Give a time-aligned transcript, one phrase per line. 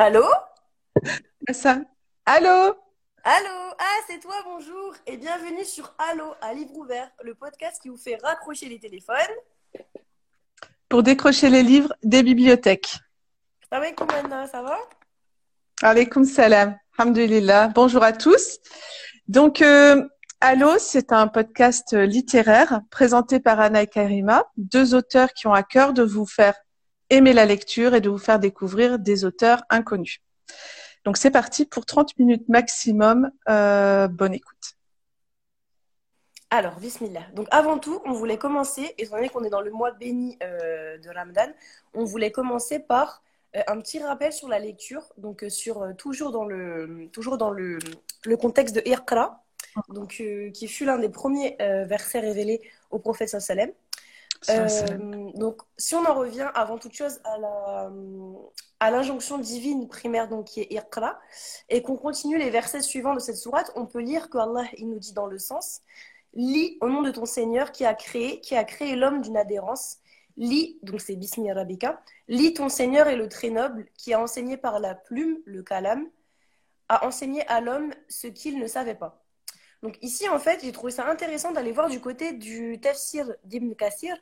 [0.00, 0.24] Allô?
[1.50, 1.80] Ça.
[2.24, 2.76] Allô?
[3.24, 3.74] Allô?
[3.80, 7.96] Ah, c'est toi, bonjour et bienvenue sur Allô, à livre ouvert, le podcast qui vous
[7.96, 9.16] fait raccrocher les téléphones.
[10.88, 12.94] Pour décrocher les livres des bibliothèques.
[13.68, 14.78] Salam Anna, ça va?
[15.82, 16.78] Alaykoum salam.
[16.96, 17.72] Alhamdulillah.
[17.74, 18.58] Bonjour à tous.
[19.26, 20.08] Donc, euh,
[20.40, 25.64] Allô, c'est un podcast littéraire présenté par Anna et Karima, deux auteurs qui ont à
[25.64, 26.54] cœur de vous faire
[27.10, 30.20] aimer la lecture et de vous faire découvrir des auteurs inconnus.
[31.04, 33.30] Donc c'est parti pour 30 minutes maximum.
[33.48, 34.74] Euh, bonne écoute.
[36.50, 37.26] Alors, bismillah.
[37.34, 40.96] Donc avant tout, on voulait commencer, étant donné qu'on est dans le mois béni euh,
[40.98, 41.48] de Ramadan,
[41.94, 43.22] on voulait commencer par
[43.56, 47.78] euh, un petit rappel sur la lecture, donc sur toujours dans le toujours dans le,
[48.40, 49.44] contexte de Iqra,
[49.90, 50.22] donc
[50.54, 53.70] qui fut l'un des premiers versets révélés au prophète sallam.
[54.50, 57.90] Euh, donc, si on en revient avant toute chose à la
[58.80, 61.18] à l'injonction divine primaire donc qui est Iqra
[61.68, 64.88] et qu'on continue les versets suivants de cette sourate, on peut lire que Allah il
[64.88, 65.80] nous dit dans le sens
[66.34, 69.96] lis au nom de ton Seigneur qui a créé qui a créé l'homme d'une adhérence.
[70.36, 74.56] Lis donc c'est Bismi Arabica lis ton Seigneur est le très noble qui a enseigné
[74.56, 76.08] par la plume le kalam
[76.88, 79.24] a enseigné à l'homme ce qu'il ne savait pas.
[79.82, 83.74] Donc ici, en fait, j'ai trouvé ça intéressant d'aller voir du côté du tafsir d'Ibn
[83.74, 84.16] Kassir,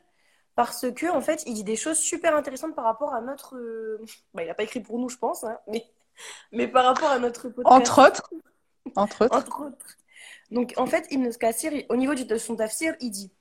[0.57, 3.55] parce que en fait, il dit des choses super intéressantes par rapport à notre.
[3.55, 5.85] Euh, bah, il n'a pas écrit pour nous, je pense, hein, mais
[6.51, 8.33] mais par rapport à notre Entre autres.
[8.95, 9.37] Entre autres.
[9.37, 9.97] Entre autres.
[10.49, 13.31] Donc en fait, Ibn Kassir, au niveau de son tafsir, il dit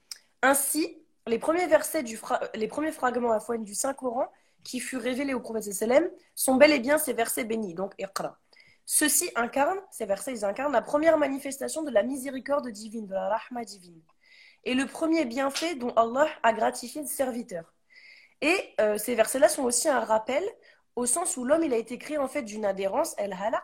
[0.42, 2.20] ainsi les premiers versets du
[2.54, 4.30] les premiers fragments à fois du Saint Coran
[4.62, 8.38] qui furent révélés au prophète sallam sont bel et bien ces versets bénis, donc Iqra.
[8.84, 13.38] Ceux-ci incarnent, ces versets, ils incarnent la première manifestation de la miséricorde divine, de la
[13.38, 14.02] rahma divine
[14.66, 17.72] et le premier bienfait dont Allah a gratifié le serviteur.
[18.42, 20.42] Et euh, ces versets-là sont aussi un rappel
[20.96, 23.62] au sens où l'homme il a été créé en fait d'une adhérence, el halaq,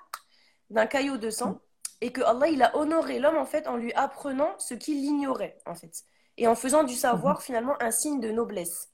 [0.71, 1.61] d'un caillot de sang,
[2.01, 5.59] et que Allah il a honoré l'homme en fait en lui apprenant ce qu'il ignorait
[5.67, 6.05] en fait,
[6.39, 7.43] et en faisant du savoir mhm.
[7.43, 8.91] finalement un signe de noblesse.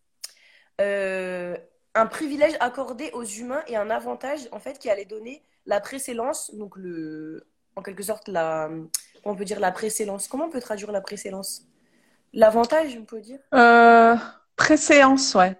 [0.81, 1.57] Euh,
[1.95, 6.55] un privilège accordé aux humains et un avantage en fait qui allait donner la précédence,
[6.55, 7.47] donc le,
[7.77, 8.71] en quelque sorte la,
[9.25, 10.27] on peut dire la précédence.
[10.27, 11.68] Comment on peut traduire la précédence
[12.33, 13.39] L'avantage, on peut dire?
[13.55, 14.17] Euh,
[14.57, 15.57] Préséance, ouais.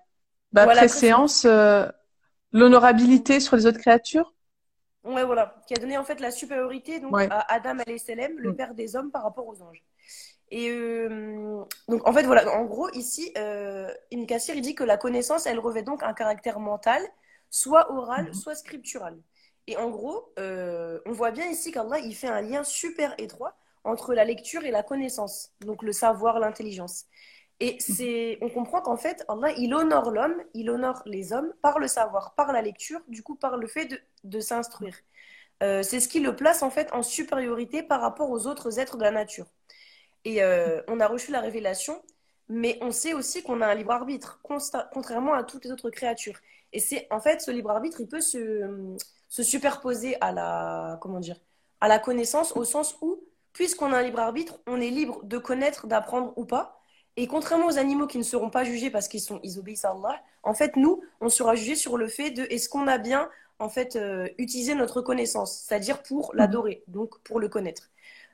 [0.53, 1.87] Bah, préséance, euh,
[2.53, 4.35] l'honorabilité sur les autres créatures
[5.05, 5.55] Ouais, voilà.
[5.67, 8.57] Qui a donné en fait la supériorité donc, à Adam le mm.
[8.57, 9.83] père des hommes, par rapport aux anges.
[10.51, 14.85] Et euh, donc, en fait, voilà, en gros, ici, euh, Ibn Kassir, il dit que
[14.85, 17.03] la connaissance, elle revêt donc un caractère mental,
[17.51, 18.35] soit oral, mm-hmm.
[18.35, 19.19] soit scriptural.
[19.67, 23.57] Et en gros, euh, on voit bien ici qu'Allah, il fait un lien super étroit
[23.89, 27.07] entre la lecture et la connaissance, donc le savoir, l'intelligence.
[27.61, 31.79] Et c'est, on comprend qu'en fait, Allah, il honore l'homme, il honore les hommes par
[31.81, 34.95] le savoir, par la lecture, du coup par le fait de, de s'instruire.
[35.63, 38.97] Euh, c'est ce qui le place en fait en supériorité par rapport aux autres êtres
[38.97, 39.47] de la nature.
[40.25, 42.01] Et euh, on a reçu la révélation,
[42.49, 44.41] mais on sait aussi qu'on a un libre arbitre,
[44.93, 46.39] contrairement à toutes les autres créatures.
[46.73, 48.97] Et c'est en fait ce libre arbitre, il peut se,
[49.29, 51.41] se superposer à la comment dire,
[51.81, 53.18] à la connaissance au sens où
[53.59, 56.81] puisqu'on a un libre arbitre, on est libre de connaître, d'apprendre ou pas.
[57.17, 59.91] Et contrairement aux animaux qui ne seront pas jugés parce qu'ils sont ils obéissent à
[59.91, 63.29] Allah, en fait, nous, on sera jugé sur le fait de est-ce qu'on a bien
[63.59, 67.91] en fait euh, utilisé notre connaissance, c'est-à-dire pour l'adorer, donc pour le connaître.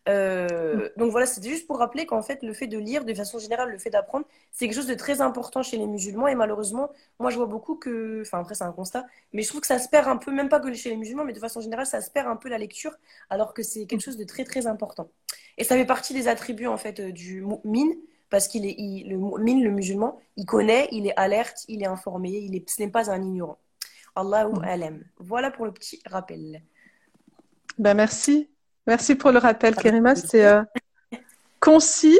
[0.09, 3.39] Euh, donc voilà, c'était juste pour rappeler qu'en fait, le fait de lire, de façon
[3.39, 6.29] générale, le fait d'apprendre, c'est quelque chose de très important chez les musulmans.
[6.29, 9.61] Et malheureusement, moi, je vois beaucoup que, enfin après, c'est un constat, mais je trouve
[9.61, 11.61] que ça se perd un peu, même pas que chez les musulmans, mais de façon
[11.61, 12.95] générale, ça se perd un peu la lecture,
[13.31, 15.09] alors que c'est quelque chose de très très important.
[15.57, 17.95] Et ça fait partie des attributs en fait du mu'min,
[18.29, 18.77] parce qu'il est,
[19.07, 22.83] le mu'min, le musulman, il connaît, il est alerte, il est informé, il est, ce
[22.83, 23.59] n'est pas un ignorant.
[24.17, 25.03] Allahu alam.
[25.19, 26.63] Voilà pour le petit rappel.
[27.79, 28.49] Ben merci.
[28.87, 30.15] Merci pour le rappel, Kerima.
[30.15, 30.63] C'est euh,
[31.61, 32.19] concis,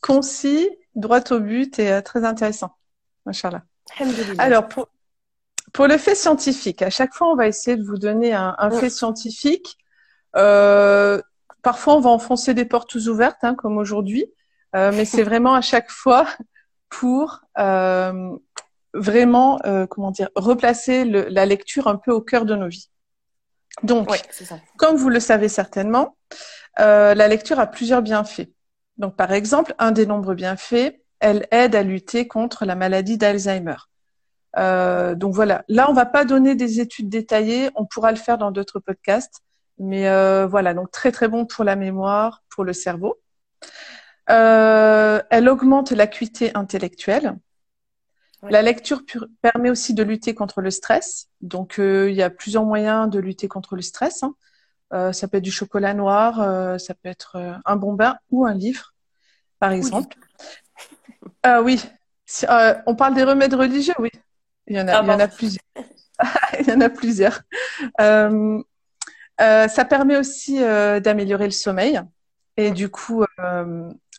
[0.00, 2.76] concis, droit au but et euh, très intéressant.
[3.24, 3.62] Machallah.
[4.38, 4.88] Alors, pour,
[5.72, 8.90] pour le fait scientifique, à chaque fois, on va essayer de vous donner un, fait
[8.90, 9.78] scientifique.
[10.34, 11.20] Euh,
[11.62, 14.26] parfois, on va enfoncer des portes ouvertes, hein, comme aujourd'hui,
[14.74, 16.26] mais c'est vraiment à chaque fois
[16.88, 17.42] pour
[18.94, 22.91] vraiment, comment dire, replacer la lecture un peu au cœur de nos vies.
[23.82, 24.08] Donc,
[24.76, 26.16] comme vous le savez certainement,
[26.78, 28.48] euh, la lecture a plusieurs bienfaits.
[28.98, 33.76] Donc, par exemple, un des nombreux bienfaits, elle aide à lutter contre la maladie d'Alzheimer.
[34.58, 38.36] Euh, donc voilà, là on va pas donner des études détaillées, on pourra le faire
[38.36, 39.40] dans d'autres podcasts,
[39.78, 43.18] mais euh, voilà, donc très très bon pour la mémoire, pour le cerveau.
[44.26, 47.38] elle augmente l'acuité intellectuelle.
[48.48, 49.02] La lecture
[49.40, 51.28] permet aussi de lutter contre le stress.
[51.40, 54.24] Donc, il y a plusieurs moyens de lutter contre le stress.
[54.24, 54.34] Hein.
[55.12, 58.94] ça peut être du chocolat noir, ça peut être un bon bain ou un livre,
[59.58, 60.16] par exemple.
[61.44, 61.82] Ah oui,
[62.86, 64.10] on parle des remèdes religieux, oui.
[64.68, 65.64] Il y en a, ah, il y en a plusieurs.
[66.60, 67.42] il y en a plusieurs.
[68.00, 68.62] Euh,
[69.40, 72.00] euh, ça permet aussi euh, d'améliorer le sommeil.
[72.56, 73.24] Et du coup,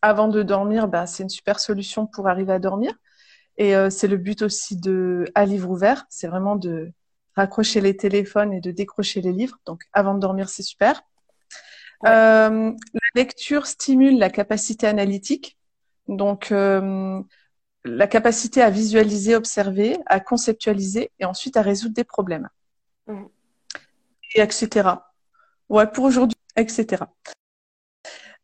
[0.01, 2.93] avant de dormir, ben, c'est une super solution pour arriver à dormir.
[3.57, 6.91] Et c'est le but aussi de à livre ouvert, c'est vraiment de
[7.35, 9.57] raccrocher les téléphones et de décrocher les livres.
[9.65, 11.03] Donc avant de dormir, c'est super.
[12.03, 12.71] la
[13.15, 15.57] lecture stimule la capacité analytique.
[16.07, 16.51] Donc
[17.85, 22.49] la capacité à visualiser, observer, à conceptualiser et ensuite à résoudre des problèmes.
[23.07, 23.25] Mmh.
[24.35, 24.89] Et etc.
[25.69, 27.03] Ouais, pour aujourd'hui, etc.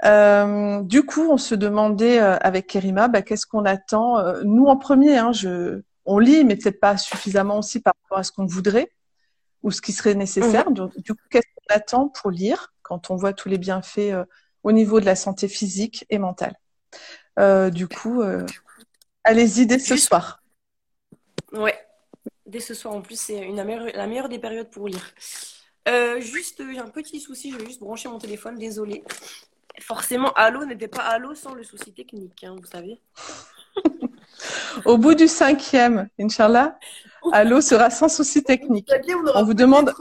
[0.05, 4.65] Euh, du coup, on se demandait euh, avec Kerima, bah, qu'est-ce qu'on attend euh, Nous,
[4.65, 8.31] en premier, hein, je, on lit, mais peut-être pas suffisamment aussi par rapport à ce
[8.31, 8.91] qu'on voudrait
[9.61, 10.69] ou ce qui serait nécessaire.
[10.69, 10.73] Mmh.
[10.73, 14.15] Donc, du coup, qu'est-ce qu'on attend pour lire quand on voit tous les bienfaits
[14.63, 16.55] au niveau de la santé physique et mentale?
[17.71, 18.21] Du coup,
[19.23, 20.41] Allez-y dès ce soir.
[21.51, 21.77] Ouais,
[22.45, 25.13] dès ce soir en plus, c'est la meilleure, la meilleure des périodes pour lire.
[25.87, 29.03] Euh, juste, j'ai un petit souci, je vais juste brancher mon téléphone, désolé.
[29.79, 32.99] Forcément, Allo n'était pas Allo sans le souci technique, hein, vous savez.
[34.85, 36.77] Au bout du cinquième, Inch'Allah,
[37.31, 38.89] Allo sera sans souci technique.
[39.35, 39.93] On vous demande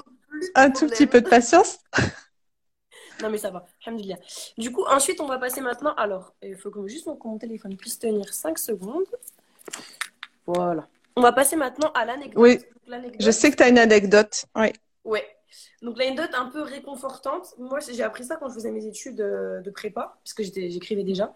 [0.55, 1.79] un tout petit peu de patience.
[3.23, 3.67] Non, mais ça va.
[4.57, 5.95] Du coup, ensuite, on va passer maintenant.
[5.95, 9.07] Alors, il faut que juste que mon téléphone puisse tenir 5 secondes.
[10.47, 10.89] Voilà.
[11.17, 12.41] On va passer maintenant à l'anecdote.
[12.41, 12.59] Oui.
[13.19, 14.47] Je sais que tu as une anecdote.
[14.55, 14.73] Oui.
[15.05, 15.27] Ouais.
[15.83, 17.55] Donc, l'anecdote un peu réconfortante.
[17.59, 21.35] Moi, j'ai appris ça quand je faisais mes études euh, de prépa, puisque j'écrivais déjà.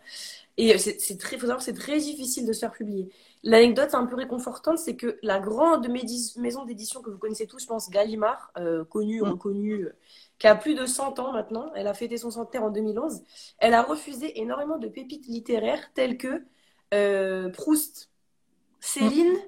[0.59, 3.09] Et c'est très, faut savoir, c'est très difficile de se faire publier.
[3.43, 7.67] L'anecdote un peu réconfortante, c'est que la grande maison d'édition que vous connaissez tous, je
[7.67, 9.29] pense, Gallimard, euh, connue, mm.
[9.31, 9.97] reconnue, euh,
[10.39, 13.23] qui a plus de 100 ans maintenant, elle a fêté son centenaire en 2011,
[13.59, 16.45] elle a refusé énormément de pépites littéraires telles que
[16.93, 18.11] euh, Proust,
[18.81, 19.39] Céline,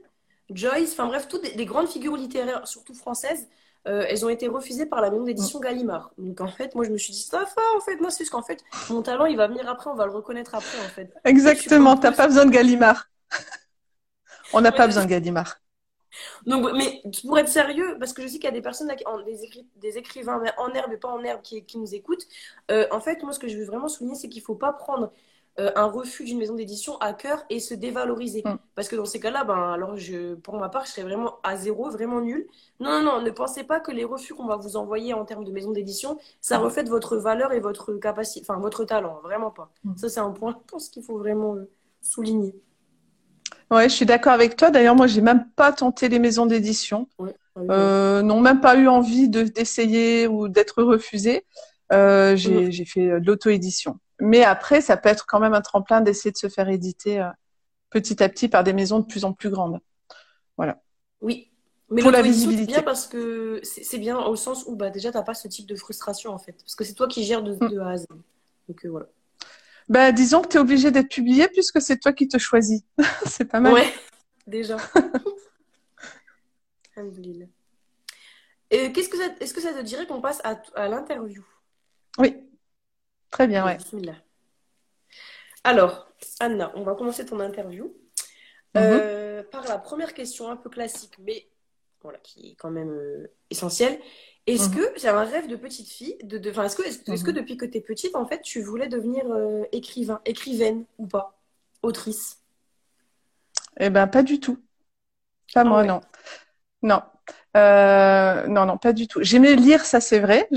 [0.50, 3.48] Joyce, enfin bref, toutes des, grandes figures littéraires, surtout françaises,
[3.86, 6.10] euh, elles ont été refusées par la maison d'édition Gallimard.
[6.18, 8.32] Donc en fait, moi je me suis dit, ça va, en fait, moi c'est juste
[8.32, 11.12] qu'en fait, mon talent il va venir après, on va le reconnaître après en fait.
[11.24, 13.08] Exactement, t'as pas besoin de Gallimard.
[14.52, 15.56] on n'a pas besoin de Gallimard.
[16.46, 18.92] Donc, mais pour être sérieux, parce que je sais qu'il y a des personnes,
[19.76, 22.26] des, écrivains en herbe et pas en herbe qui, nous écoutent,
[22.70, 24.72] euh, en fait, moi, ce que je veux vraiment souligner, c'est qu'il ne faut pas
[24.72, 25.12] prendre
[25.60, 28.42] euh, un refus d'une maison d'édition à cœur et se dévaloriser.
[28.44, 28.56] Mm.
[28.74, 31.56] Parce que dans ces cas-là, ben, alors je, pour ma part, je serais vraiment à
[31.56, 32.46] zéro, vraiment nul.
[32.80, 35.44] Non, non, non, ne pensez pas que les refus qu'on va vous envoyer en termes
[35.44, 36.62] de maison d'édition, ça mm.
[36.62, 39.70] reflète votre valeur et votre capacité, enfin votre talent, vraiment pas.
[39.84, 39.96] Mm.
[39.96, 42.56] Ça, c'est un point, je pense qu'il faut vraiment euh, souligner.
[43.70, 44.70] Ouais, je suis d'accord avec toi.
[44.70, 47.08] D'ailleurs, moi, j'ai même pas tenté les maisons d'édition.
[47.70, 51.46] Euh, n'ont même pas eu envie de d'essayer ou d'être refusé.
[51.92, 53.98] Euh, j'ai fait de l'auto-édition.
[54.20, 57.28] Mais après, ça peut être quand même un tremplin d'essayer de se faire éditer euh,
[57.90, 59.80] petit à petit par des maisons de plus en plus grandes.
[60.56, 60.82] Voilà.
[61.20, 61.50] Oui.
[61.90, 62.72] Mais pour la visibilité.
[62.72, 65.48] C'est bien parce que c'est bien au sens où bah, déjà, tu n'as pas ce
[65.48, 66.52] type de frustration en fait.
[66.52, 67.68] Parce que c'est toi qui gères de, mm.
[67.68, 68.06] de A à Z.
[68.68, 69.06] Donc voilà.
[69.88, 72.82] Bah, disons que tu es obligé d'être publié puisque c'est toi qui te choisis.
[73.26, 73.74] c'est pas mal.
[73.74, 73.92] Ouais,
[74.46, 74.76] déjà.
[78.70, 81.44] Et qu'est-ce que ça, est-ce que ça te dirait qu'on passe à, à l'interview?
[82.18, 82.43] Oui.
[83.34, 83.78] Très bien, ouais.
[85.64, 87.92] Alors, Anna, on va commencer ton interview mhm.
[88.76, 91.48] euh, par la première question un peu classique, mais
[92.00, 93.98] voilà, qui est quand même euh, essentielle.
[94.46, 94.76] Est-ce mhm.
[94.76, 97.36] que c'est un rêve de petite fille de, de, Est-ce que, est que, mhm.
[97.36, 101.36] depuis que tu es petite, en fait, tu voulais devenir euh, écrivain, écrivaine ou pas?
[101.82, 102.40] Autrice?
[103.80, 104.62] Eh ben, pas du tout.
[105.52, 106.00] Pas ah moi, non.
[106.82, 107.02] Non.
[107.56, 109.20] Euh, non, non, pas du tout.
[109.22, 110.48] J'aimais lire, ça c'est vrai.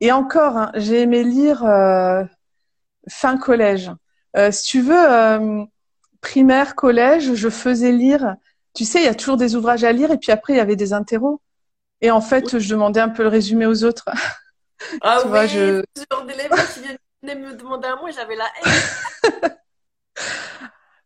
[0.00, 2.22] Et encore, hein, j'ai aimé lire euh,
[3.08, 3.90] fin collège.
[4.50, 5.66] si tu veux,
[6.20, 8.36] primaire, collège, je faisais lire.
[8.74, 10.60] Tu sais, il y a toujours des ouvrages à lire et puis après, il y
[10.60, 11.40] avait des interros.
[12.00, 14.04] Et en fait, je demandais un peu le résumé aux autres.
[15.02, 15.84] Ah tu oui, vois, je...
[16.32, 16.80] élèves qui
[17.22, 19.58] venaient me demander à moi, j'avais la haine.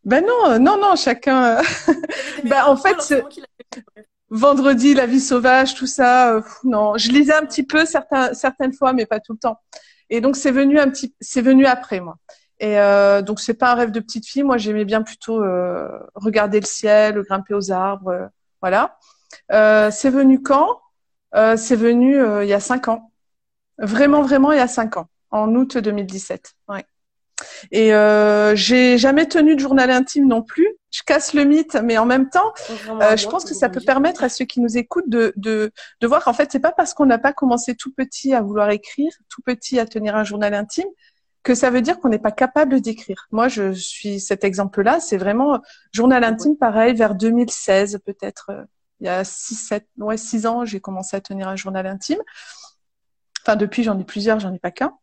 [0.05, 1.61] ben non, non, non, chacun.
[2.45, 2.95] ben en fait,
[4.29, 8.73] vendredi, la vie sauvage, tout ça, euh, non, je lisais un petit peu certains, certaines
[8.73, 9.59] fois, mais pas tout le temps.
[10.09, 12.17] Et donc c'est venu un petit, c'est venu après moi.
[12.59, 14.43] Et euh, donc c'est pas un rêve de petite fille.
[14.43, 18.27] Moi, j'aimais bien plutôt euh, regarder le ciel, grimper aux arbres, euh,
[18.61, 18.97] voilà.
[19.51, 20.79] Euh, c'est venu quand?
[21.35, 23.11] Euh, c'est venu il y a cinq ans.
[23.77, 26.53] Vraiment, vraiment, il y a cinq ans, en août 2017.
[26.69, 26.85] Ouais.
[27.71, 30.67] Et euh, j'ai jamais tenu de journal intime non plus.
[30.91, 32.53] Je casse le mythe, mais en même temps,
[33.01, 36.07] euh, je pense que ça peut permettre à ceux qui nous écoutent de, de, de
[36.07, 39.11] voir qu'en fait, c'est pas parce qu'on n'a pas commencé tout petit à vouloir écrire,
[39.29, 40.87] tout petit à tenir un journal intime,
[41.43, 43.27] que ça veut dire qu'on n'est pas capable d'écrire.
[43.31, 44.99] Moi, je suis cet exemple-là.
[44.99, 45.61] C'est vraiment
[45.93, 48.49] journal intime, pareil, vers 2016 peut-être.
[48.49, 48.63] Euh,
[48.99, 52.19] il y a 6, 7, ouais, 6 ans, j'ai commencé à tenir un journal intime.
[53.45, 54.93] Enfin, depuis, j'en ai plusieurs, j'en ai pas qu'un.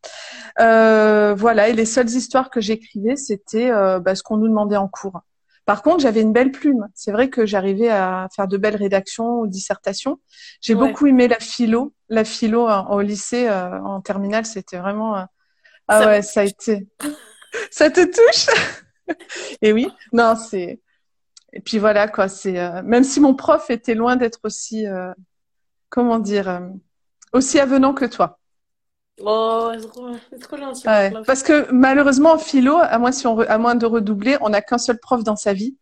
[0.61, 4.77] Euh, voilà, et les seules histoires que j'écrivais, c'était euh, bah, ce qu'on nous demandait
[4.77, 5.23] en cours.
[5.65, 6.89] Par contre, j'avais une belle plume.
[6.95, 10.19] C'est vrai que j'arrivais à faire de belles rédactions ou dissertations.
[10.61, 11.95] J'ai beaucoup aimé la philo.
[12.09, 15.19] La philo au lycée, euh, en terminale, c'était vraiment...
[15.19, 15.25] Euh,
[15.89, 16.89] ah ça ouais, ça a été...
[17.71, 18.53] ça te touche?
[19.63, 20.81] Et oui, non, c'est...
[21.53, 22.27] Et puis voilà, quoi.
[22.27, 24.85] C'est euh, Même si mon prof était loin d'être aussi...
[25.91, 26.71] Comment dire
[27.33, 28.39] aussi avenant que toi.
[29.21, 30.85] Oh, c'est trop, gentil.
[31.27, 34.63] parce que malheureusement, en philo, à moins, si on à moins de redoubler, on n'a
[34.63, 35.77] qu'un seul prof dans sa vie.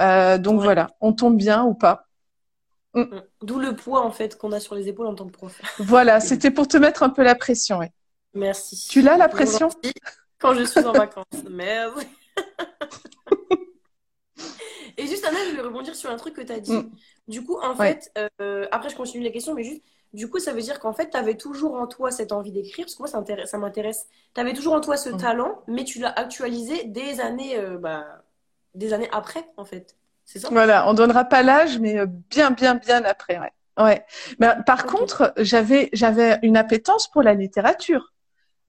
[0.00, 2.06] Euh, donc voilà, on tombe bien ou pas.
[2.94, 3.02] Mm.
[3.02, 3.22] Mm.
[3.42, 5.60] D'où le poids en fait qu'on a sur les épaules en tant que prof.
[5.78, 7.80] Voilà, c'était pour te mettre un peu la pression.
[8.34, 8.88] Merci.
[8.88, 9.68] Tu l'as la pression
[10.38, 11.24] Quand je suis en vacances.
[11.50, 12.00] Merde.
[14.98, 16.72] Et juste, Anna, je voulais rebondir sur un truc que tu as dit.
[16.72, 16.90] Mm.
[17.28, 19.82] Du coup, en fait, euh, après, je continue la question, mais juste,
[20.12, 22.84] du coup, ça veut dire qu'en fait, tu avais toujours en toi cette envie d'écrire,
[22.84, 23.08] parce que moi,
[23.46, 24.06] ça, m'intéresse.
[24.34, 25.16] Tu avais toujours en toi ce mm.
[25.16, 28.04] talent, mais tu l'as actualisé des années, euh, bah,
[28.74, 29.96] des années après, en fait.
[30.26, 30.48] C'est ça?
[30.50, 33.82] Voilà, on donnera pas l'âge, mais euh, bien, bien, bien après, ouais.
[33.82, 34.04] ouais.
[34.38, 38.12] Mais, par contre, j'avais, j'avais une appétence pour la littérature.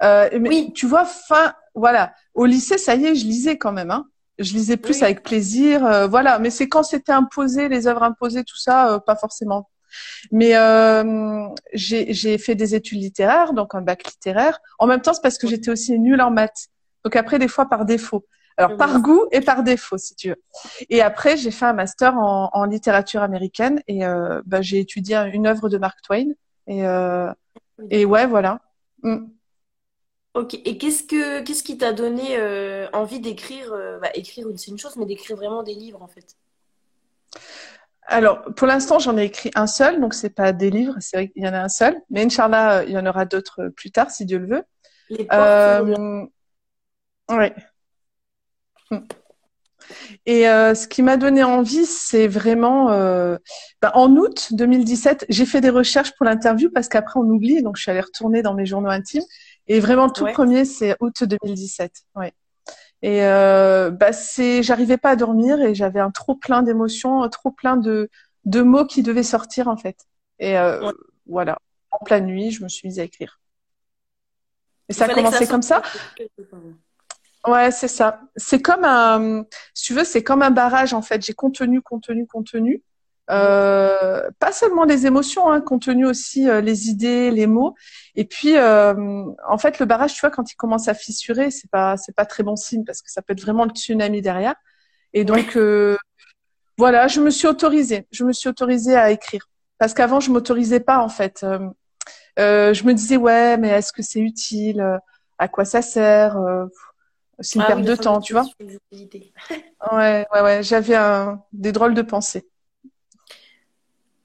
[0.01, 0.73] Euh, mais oui.
[0.73, 3.91] Tu vois, fin, voilà, au lycée, ça y est, je lisais quand même.
[3.91, 4.07] Hein.
[4.39, 6.39] Je lisais plus avec plaisir, euh, voilà.
[6.39, 9.69] Mais c'est quand c'était imposé, les œuvres imposées, tout ça, pas forcément.
[10.31, 14.59] Mais euh, j'ai fait des études littéraires, donc un bac littéraire.
[14.79, 16.67] En même temps, c'est parce que j'étais aussi nulle en maths.
[17.03, 18.25] Donc après, des fois par défaut.
[18.57, 20.41] Alors par goût et par défaut, si tu veux.
[20.89, 25.17] Et après, j'ai fait un master en, en littérature américaine et euh, bah, j'ai étudié
[25.33, 26.27] une œuvre de Mark Twain.
[26.67, 27.31] Et, euh,
[27.89, 28.62] et ouais, voilà.
[29.01, 29.25] Mm.
[30.35, 30.53] Ok.
[30.65, 33.71] Et qu'est-ce que qu'est-ce qui t'a donné euh, envie d'écrire
[34.01, 36.35] bah, Écrire, c'est une chose, mais d'écrire vraiment des livres en fait?
[38.07, 41.29] Alors, pour l'instant, j'en ai écrit un seul, donc c'est pas des livres, c'est vrai
[41.29, 41.95] qu'il y en a un seul.
[42.10, 44.63] Mais Inch'Allah, euh, il y en aura d'autres plus tard, si Dieu le veut.
[45.10, 46.25] Les euh,
[47.29, 47.55] ouais.
[48.91, 49.00] Hmm.
[50.25, 53.38] Et euh, ce qui m'a donné envie, c'est vraiment euh,
[53.81, 57.77] ben, en août 2017, j'ai fait des recherches pour l'interview parce qu'après on oublie, donc
[57.77, 59.24] je suis allée retourner dans mes journaux intimes.
[59.67, 61.91] Et vraiment, le tout premier, c'est août 2017.
[62.15, 62.33] Ouais.
[63.03, 67.51] Et euh, bah c'est, j'arrivais pas à dormir et j'avais un trop plein d'émotions, trop
[67.51, 68.10] plein de,
[68.45, 69.98] de mots qui devaient sortir en fait.
[70.39, 70.89] Et euh,
[71.27, 71.57] voilà,
[71.91, 73.41] en pleine nuit, je me suis mise à écrire.
[74.88, 75.81] Et ça a commencé comme ça?
[77.45, 78.22] Ouais, c'est ça.
[78.38, 79.43] C'est comme un,
[79.74, 81.22] si tu veux, c'est comme un barrage en fait.
[81.25, 82.81] J'ai contenu, contenu, contenu.
[83.30, 87.74] Euh, pas seulement les émotions, hein, contenu aussi euh, les idées, les mots.
[88.15, 91.70] Et puis, euh, en fait, le barrage, tu vois, quand il commence à fissurer, c'est
[91.70, 94.56] pas, c'est pas très bon signe parce que ça peut être vraiment le tsunami derrière.
[95.13, 95.98] Et donc, euh,
[96.77, 98.08] voilà, je me suis autorisée.
[98.12, 101.46] Je me suis autorisée à écrire parce qu'avant, je m'autorisais pas en fait.
[102.38, 105.00] je me disais ouais, mais est-ce que c'est utile?
[105.38, 106.38] À quoi ça sert?
[107.39, 108.46] C'est une ah perte de temps, tu vois.
[109.92, 110.63] ouais, ouais, ouais.
[110.63, 110.98] J'avais
[111.51, 112.48] des drôles de pensées.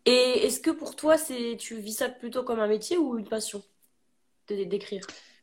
[0.08, 3.28] Et est-ce que pour toi, c'est tu vis ça plutôt comme un métier ou une
[3.28, 3.62] passion
[4.48, 5.02] d'écrire?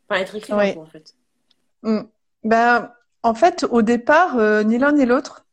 [0.10, 1.13] Enfin, être écrivain, en fait.
[1.84, 2.01] Hmm.
[2.43, 2.91] Ben,
[3.22, 5.45] en fait, au départ, euh, ni l'un ni l'autre,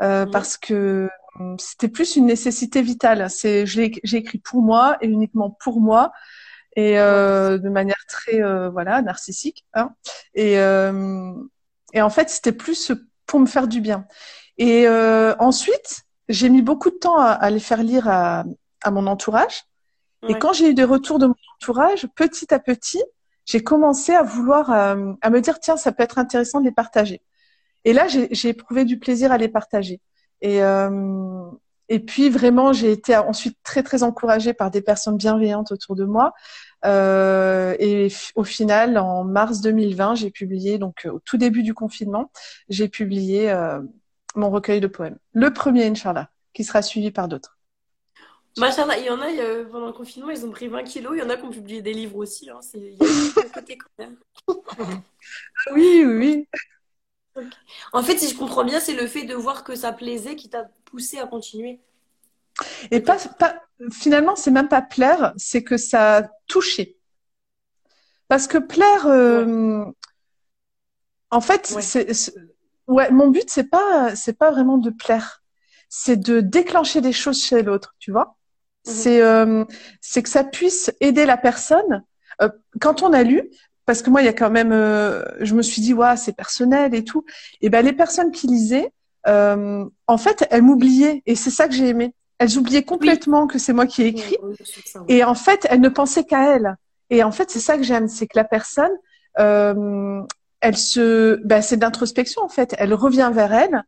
[0.00, 0.30] euh, mhm.
[0.30, 3.28] parce que hmm, c'était plus une nécessité vitale.
[3.30, 6.12] C'est, j'ai écrit pour moi et uniquement pour moi
[6.76, 9.66] et euh, de manière très voilà narcissique.
[9.74, 9.90] Hein.
[10.36, 12.92] Et, et en fait, c'était plus
[13.26, 14.06] pour me faire du bien.
[14.56, 18.44] Et ensuite, j'ai mis beaucoup de temps à, les faire lire à,
[18.90, 19.64] mon entourage.
[20.28, 23.02] Et quand j'ai eu des retours de mon entourage, petit à petit,
[23.44, 26.72] j'ai commencé à vouloir, euh, à me dire, tiens, ça peut être intéressant de les
[26.72, 27.20] partager.
[27.84, 30.00] Et là, j'ai éprouvé du plaisir à les partager.
[30.40, 31.42] Et, euh,
[31.88, 36.04] et puis, vraiment, j'ai été ensuite très, très encouragée par des personnes bienveillantes autour de
[36.04, 36.32] moi.
[36.84, 42.30] Euh, et au final, en mars 2020, j'ai publié, donc au tout début du confinement,
[42.68, 43.52] j'ai publié
[44.34, 45.18] mon recueil de poèmes.
[45.32, 47.58] Le premier, Inch'Allah, qui sera suivi par d'autres.
[48.58, 51.14] Machallah, il y en a, pendant le confinement, ils ont pris 20 kilos.
[51.16, 52.50] Il y en a qui ont publié des livres aussi.
[52.50, 52.60] Hein.
[52.74, 54.16] Il y a côté quand même.
[55.74, 56.48] oui, oui.
[57.94, 60.50] En fait, si je comprends bien, c'est le fait de voir que ça plaisait qui
[60.50, 61.80] t'a poussé à continuer.
[62.90, 66.98] Et pas, pas, finalement, c'est même pas plaire, c'est que ça a touché.
[68.28, 69.84] Parce que plaire, euh,
[71.30, 72.34] En fait, c'est,
[72.92, 75.42] ouais, mon but c'est pas c'est pas vraiment de plaire,
[75.88, 78.36] c'est de déclencher des choses chez l'autre, tu vois.
[78.86, 78.92] Mhm.
[78.92, 79.64] C'est euh,
[80.00, 82.04] c'est que ça puisse aider la personne.
[82.40, 82.48] Euh,
[82.80, 83.50] quand on a lu,
[83.86, 86.36] parce que moi il y a quand même, euh, je me suis dit ouais c'est
[86.36, 87.24] personnel et tout.
[87.60, 88.92] Et ben les personnes qui lisaient,
[89.26, 92.14] en fait elles m'oubliaient et c'est ça que j'ai aimé.
[92.38, 94.36] Elles oubliaient complètement que c'est moi qui ai écrit.
[95.08, 96.76] et en fait elles ne pensaient qu'à elles.
[97.10, 98.92] Et en fait c'est ça que j'aime, c'est que la personne
[100.62, 102.74] elle se, bah, c'est d'introspection en fait.
[102.78, 103.84] Elle revient vers elle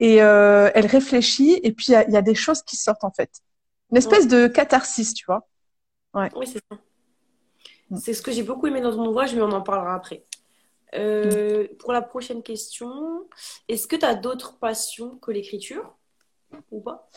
[0.00, 3.30] et euh, elle réfléchit et puis il y, a des choses qui sortent en fait.
[3.90, 5.46] Une espèce de catharsis, tu vois.
[6.14, 6.30] Ouais.
[6.34, 6.78] Oui, c'est ça.
[7.90, 7.96] Mm.
[7.98, 10.24] C'est ce que j'ai beaucoup aimé dans ton ouvrage, mais on en parlera après.
[10.94, 11.76] Euh, mm.
[11.76, 13.28] Pour la prochaine question,
[13.68, 15.94] est-ce que tu as d'autres passions que l'écriture
[16.70, 17.10] ou pas?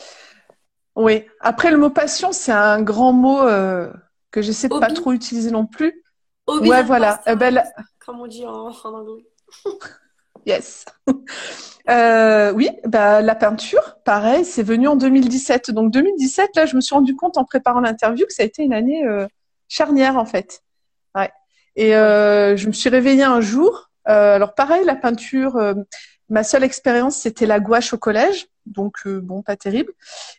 [0.94, 1.24] Oui.
[1.40, 3.90] Après, le mot passion, c'est un grand mot euh,
[4.30, 6.04] que j'essaie de pas trop utiliser non plus.
[6.46, 7.22] ouais, voilà.
[8.08, 9.24] Comme on dit en, anglais.
[10.46, 10.86] yes.
[11.90, 15.70] Euh, oui, bah, la peinture, pareil, c'est venu en 2017.
[15.70, 18.62] Donc 2017, là, je me suis rendu compte en préparant l'interview que ça a été
[18.62, 19.26] une année euh,
[19.68, 20.62] charnière en fait.
[21.14, 21.30] Ouais.
[21.76, 23.88] Et euh, je me suis réveillée un jour.
[24.04, 25.58] alors pareil, la peinture,
[26.28, 28.48] ma seule expérience, c'était la gouache au collège.
[28.66, 29.94] Donc bon, pas terrible.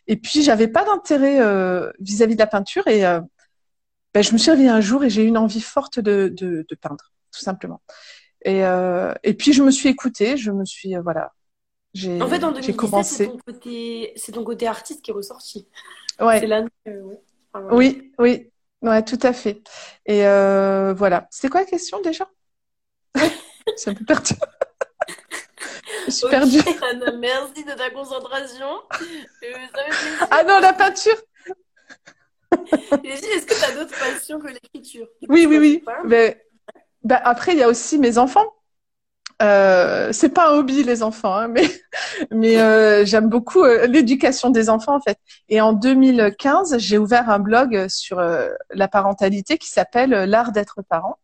[0.06, 1.40] Et puis j'avais pas d'intérêt
[1.98, 3.00] vis-à-vis de la peinture et
[4.14, 7.10] ben, je me suis réveillée un jour et j'ai eu une envie forte de peindre
[7.32, 7.80] tout simplement.
[8.42, 11.32] Et, euh, et puis je me suis écoutée, je me suis euh, voilà,
[11.92, 15.68] j'ai en fait, en 2017, c'est ton côté, c'est ton côté artiste qui est ressorti.
[16.20, 16.40] Ouais.
[16.40, 18.50] C'est euh, Oui, oui,
[18.82, 19.62] ouais, tout à fait.
[20.06, 21.26] Et voilà.
[21.30, 22.28] C'était quoi la question déjà?
[23.76, 24.34] C'est un peu perdu.
[26.06, 26.58] je suis perdue.
[27.18, 28.82] merci de ta concentration.
[30.30, 31.16] ah non, la peinture.
[33.04, 35.06] Est-ce que tu as d'autres passions que l'écriture?
[35.28, 35.84] Oui, oui, oui.
[36.04, 36.42] Mais
[37.04, 38.46] bah, après, il y a aussi mes enfants.
[39.42, 41.62] Euh, c'est pas un hobby les enfants, hein, mais
[42.30, 45.18] mais euh, j'aime beaucoup euh, l'éducation des enfants en fait.
[45.48, 50.82] Et en 2015, j'ai ouvert un blog sur euh, la parentalité qui s'appelle L'art d'être
[50.82, 51.18] parent,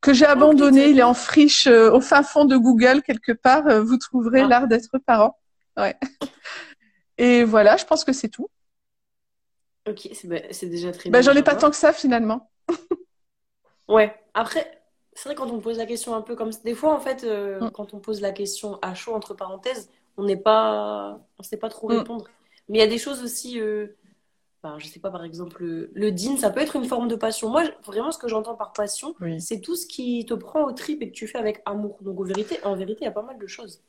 [0.00, 0.88] que j'ai abandonné.
[0.88, 3.80] il est en friche au fin fond de Google quelque part.
[3.80, 4.48] vous trouverez ah.
[4.48, 5.38] l'art d'être parent.
[5.76, 5.96] Ouais.
[7.18, 8.48] Et voilà, je pense que c'est tout.
[9.88, 11.10] Ok, c'est bah, déjà très.
[11.10, 12.50] Bah, J'en ai pas tant que ça finalement.
[13.88, 14.14] ouais.
[14.34, 14.79] Après,
[15.20, 17.60] c'est vrai quand on pose la question un peu comme des fois en fait euh,
[17.60, 17.70] mm.
[17.72, 21.68] quand on pose la question à chaud entre parenthèses on n'est pas on sait pas
[21.68, 21.98] trop mm.
[21.98, 22.24] répondre.
[22.68, 23.88] Mais il y a des choses aussi euh...
[24.62, 27.50] ben, je sais pas par exemple le, din ça peut être une forme de passion.
[27.50, 31.02] Moi vraiment ce que j'entends par passion c'est tout ce qui te prend au trip
[31.02, 31.98] et que tu fais avec amour.
[32.00, 33.82] Donc en vérité en vérité il y a pas mal de choses.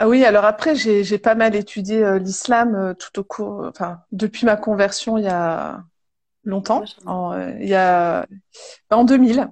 [0.00, 3.98] Ah oui, alors après, j'ai pas mal étudié euh, l'islam euh, tout au cours, enfin,
[4.12, 5.82] depuis ma conversion il y a
[6.44, 8.24] longtemps, en, il y a,
[8.90, 9.50] en 2000.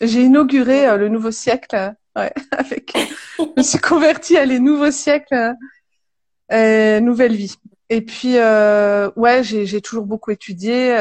[0.00, 2.96] J'ai inauguré euh, le nouveau siècle euh, ouais, avec.
[3.38, 5.54] je me suis convertie à les nouveaux siècles,
[6.52, 7.56] euh, nouvelle vie.
[7.90, 10.96] Et puis euh, ouais, j'ai toujours beaucoup étudié.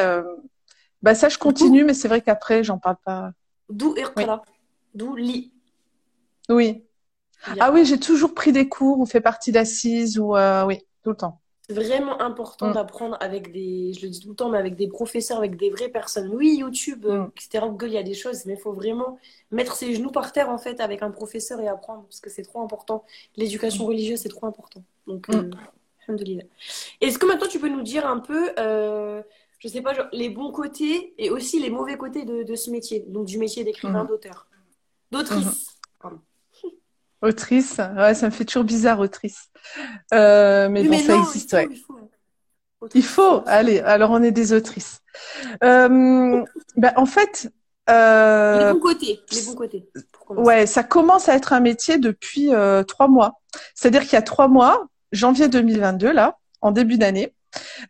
[1.01, 3.31] bah ça, je continue, mais c'est vrai qu'après, j'en parle pas.
[3.69, 4.41] D'où Irkala,
[4.93, 5.51] d'où Li?
[6.49, 6.83] Oui.
[7.59, 11.15] Ah oui, j'ai toujours pris des cours ou fait partie d'assises ou oui, tout le
[11.15, 11.41] temps.
[11.67, 12.73] C'est vraiment important mm.
[12.73, 15.69] d'apprendre avec des, je le dis tout le temps, mais avec des professeurs, avec des
[15.69, 16.29] vraies personnes.
[16.33, 17.31] Oui, YouTube, mm.
[17.37, 17.65] etc.
[17.69, 19.17] Google, il y a des choses, mais il faut vraiment
[19.49, 22.43] mettre ses genoux par terre, en fait, avec un professeur et apprendre, parce que c'est
[22.43, 23.05] trop important.
[23.37, 23.87] L'éducation mm.
[23.87, 24.83] religieuse, c'est trop important.
[25.07, 25.49] Donc, euh,
[26.99, 29.23] Est-ce que maintenant, tu peux nous dire un peu, euh,
[29.59, 33.25] je sais pas, les bons côtés et aussi les mauvais côtés de, ce métier, donc
[33.25, 34.47] du métier d'écrivain, d'auteur,
[35.11, 35.67] d'autrice
[37.23, 39.49] Autrice, ouais, ça me fait toujours bizarre, autrice.
[40.13, 41.69] Euh, mais, bon, ça existe, ouais.
[42.93, 43.41] Il faut.
[43.45, 44.99] allez, alors on est des autrices.
[45.63, 46.43] Euh,
[46.75, 47.49] ben, en fait.
[47.89, 49.21] Euh, les bons côtés.
[49.31, 49.89] Les bons côtés.
[50.27, 52.49] Ouais, ça commence à être un métier depuis
[52.89, 53.39] trois mois.
[53.73, 57.33] C'est-à-dire qu'il y a trois mois, janvier 2022, là, en début d'année,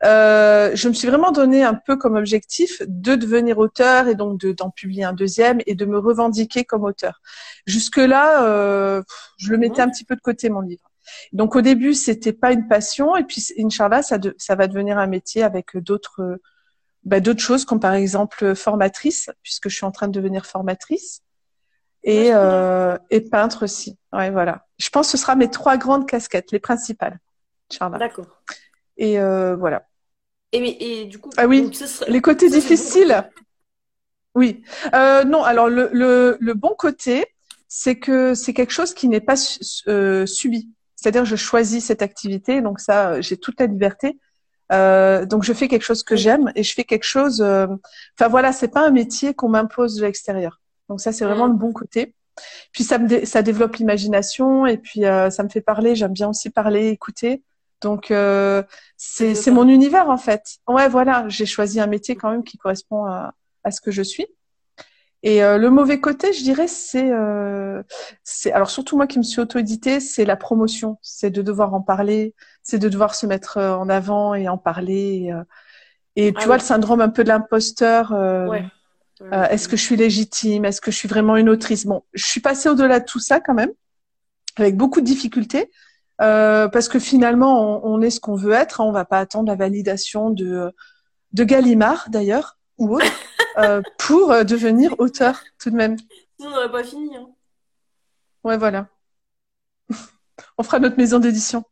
[0.04, 4.46] euh, je me suis vraiment donné un peu comme objectif de devenir auteur et donc
[4.46, 7.22] d'en publier un deuxième et de me revendiquer comme auteur.
[7.66, 9.04] Jusque-là, euh,
[9.38, 10.90] je le mettais un petit peu de côté, mon livre.
[11.34, 15.08] Donc au début, c'était pas une passion et puis Inch'Allah, ça, ça va devenir un
[15.08, 16.40] métier avec d'autres
[17.04, 21.22] bah, d'autres choses comme par exemple formatrice puisque je suis en train de devenir formatrice
[22.04, 23.98] et, euh, et peintre aussi.
[24.12, 24.66] Ouais, voilà.
[24.78, 27.20] Je pense que ce sera mes trois grandes casquettes, les principales.
[28.00, 28.44] D'accord.
[28.98, 29.88] Et euh, voilà.
[30.52, 31.70] Et, et, du coup, ah oui,
[32.08, 33.24] les côtés difficiles.
[34.36, 34.64] Oui.
[34.94, 37.26] Euh, non, alors le, le, le, bon côté,
[37.68, 39.36] c'est que c'est quelque chose qui n'est pas
[39.88, 40.70] euh, subi.
[40.96, 44.20] C'est-à-dire, je choisis cette activité, donc ça, j'ai toute la liberté.
[44.72, 47.42] Euh, donc, je fais quelque chose que j'aime et je fais quelque chose.
[47.42, 47.68] Euh,
[48.18, 50.62] enfin voilà, c'est pas un métier qu'on m'impose de l'extérieur.
[50.90, 52.16] Donc ça, c'est vraiment le bon côté.
[52.72, 55.96] Puis ça me ça développe l'imagination et puis ça me fait parler.
[55.96, 57.44] J'aime bien aussi parler, écouter.
[57.84, 58.12] Donc
[58.98, 60.58] c'est mon univers en fait.
[60.68, 64.02] Ouais, voilà, j'ai choisi un métier quand même qui correspond à, à ce que je
[64.02, 64.28] suis.
[65.26, 67.82] Et euh, le mauvais côté, je dirais, c'est, euh,
[68.26, 71.80] c'est, alors surtout moi qui me suis auto-édité, c'est la promotion, c'est de devoir en
[71.82, 75.32] parler, c'est de devoir se mettre euh, en avant et en parler.
[76.18, 78.12] Et, et tu ah vois le syndrome un peu de l'imposteur.
[78.12, 78.66] Ouais.
[79.50, 80.66] est-ce que je suis légitime?
[80.66, 81.86] Est-ce que je suis vraiment une autrice?
[81.86, 83.72] Bon, je suis passée au-delà de tout ça quand même,
[84.58, 85.72] avec beaucoup de difficultés,
[86.18, 88.82] parce que finalement, on, on est ce qu'on veut être.
[88.82, 90.74] Hein, on va pas attendre la validation de
[91.34, 93.06] de Gallimard d'ailleurs ou autre.
[93.60, 95.96] Euh, pour euh, devenir auteur tout de même.
[96.40, 97.16] Sinon, on n'aurait pas fini.
[97.16, 97.30] Hein.
[98.44, 98.88] Ouais, voilà.
[100.58, 101.64] on fera notre maison d'édition.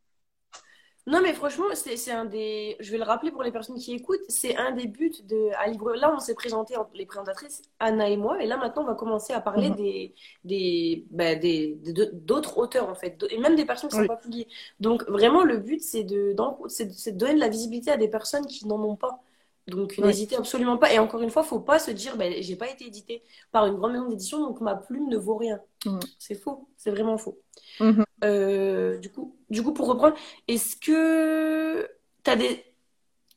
[1.06, 2.76] Non, mais franchement, c'est un des.
[2.78, 5.66] Je vais le rappeler pour les personnes qui écoutent, c'est un des buts de à.
[5.96, 9.32] Là, on s'est présenté, les présentatrices, Anna et moi, et là, maintenant, on va commencer
[9.32, 9.76] à parler mhm.
[9.76, 11.76] des des bah, des
[12.12, 14.46] d'autres auteurs, en fait, et même des personnes qui ne sont pas publiées.
[14.78, 18.68] Donc, vraiment, le but, c'est de, de donner de la visibilité à des personnes qui
[18.68, 19.22] n'en ont pas.
[19.68, 20.92] Donc n'hésitez absolument pas.
[20.92, 23.76] Et encore une fois, faut pas se dire, ben, j'ai pas été édité par une
[23.76, 25.60] grande maison d'édition, donc ma plume ne vaut rien.
[25.84, 25.98] Mm.
[26.18, 27.38] C'est faux, c'est vraiment faux.
[27.80, 28.04] Mm-hmm.
[28.24, 30.14] Euh, du, coup, du coup, pour reprendre,
[30.48, 31.88] est-ce que
[32.24, 32.64] tu as des,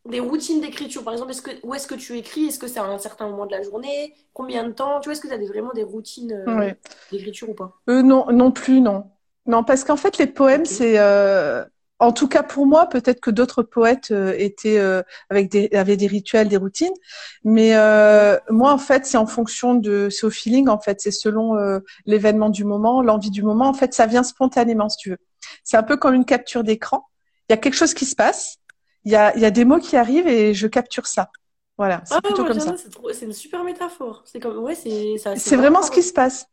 [0.07, 1.03] des routines d'écriture?
[1.03, 2.45] Par exemple, est-ce que, où est-ce que tu écris?
[2.45, 4.13] Est-ce que c'est à un certain moment de la journée?
[4.33, 4.99] Combien de temps?
[4.99, 6.71] Tu vois, est-ce que tu as vraiment des routines euh,
[7.11, 7.73] d'écriture ou pas?
[7.89, 9.09] Euh, Non, non plus, non.
[9.47, 10.97] Non, parce qu'en fait, les poèmes, c'est
[11.99, 15.95] en tout cas pour moi, peut-être que d'autres poètes euh, étaient euh, avec des avaient
[15.95, 16.93] des rituels, des routines,
[17.43, 21.11] mais euh, moi en fait c'est en fonction de c'est au feeling en fait, c'est
[21.11, 21.55] selon
[22.05, 23.67] l'événement du moment, l'envie du moment.
[23.67, 25.17] En fait, ça vient spontanément si tu veux.
[25.63, 27.07] C'est un peu comme une capture d'écran.
[27.47, 28.57] Il y a quelque chose qui se passe,
[29.05, 31.29] il y a il y a des mots qui arrivent et je capture ça.
[31.77, 32.75] Voilà, c'est ah, plutôt comme ça.
[33.13, 34.23] C'est une super métaphore.
[34.25, 36.47] C'est comme ouais, c'est C'est vraiment ce qui se passe.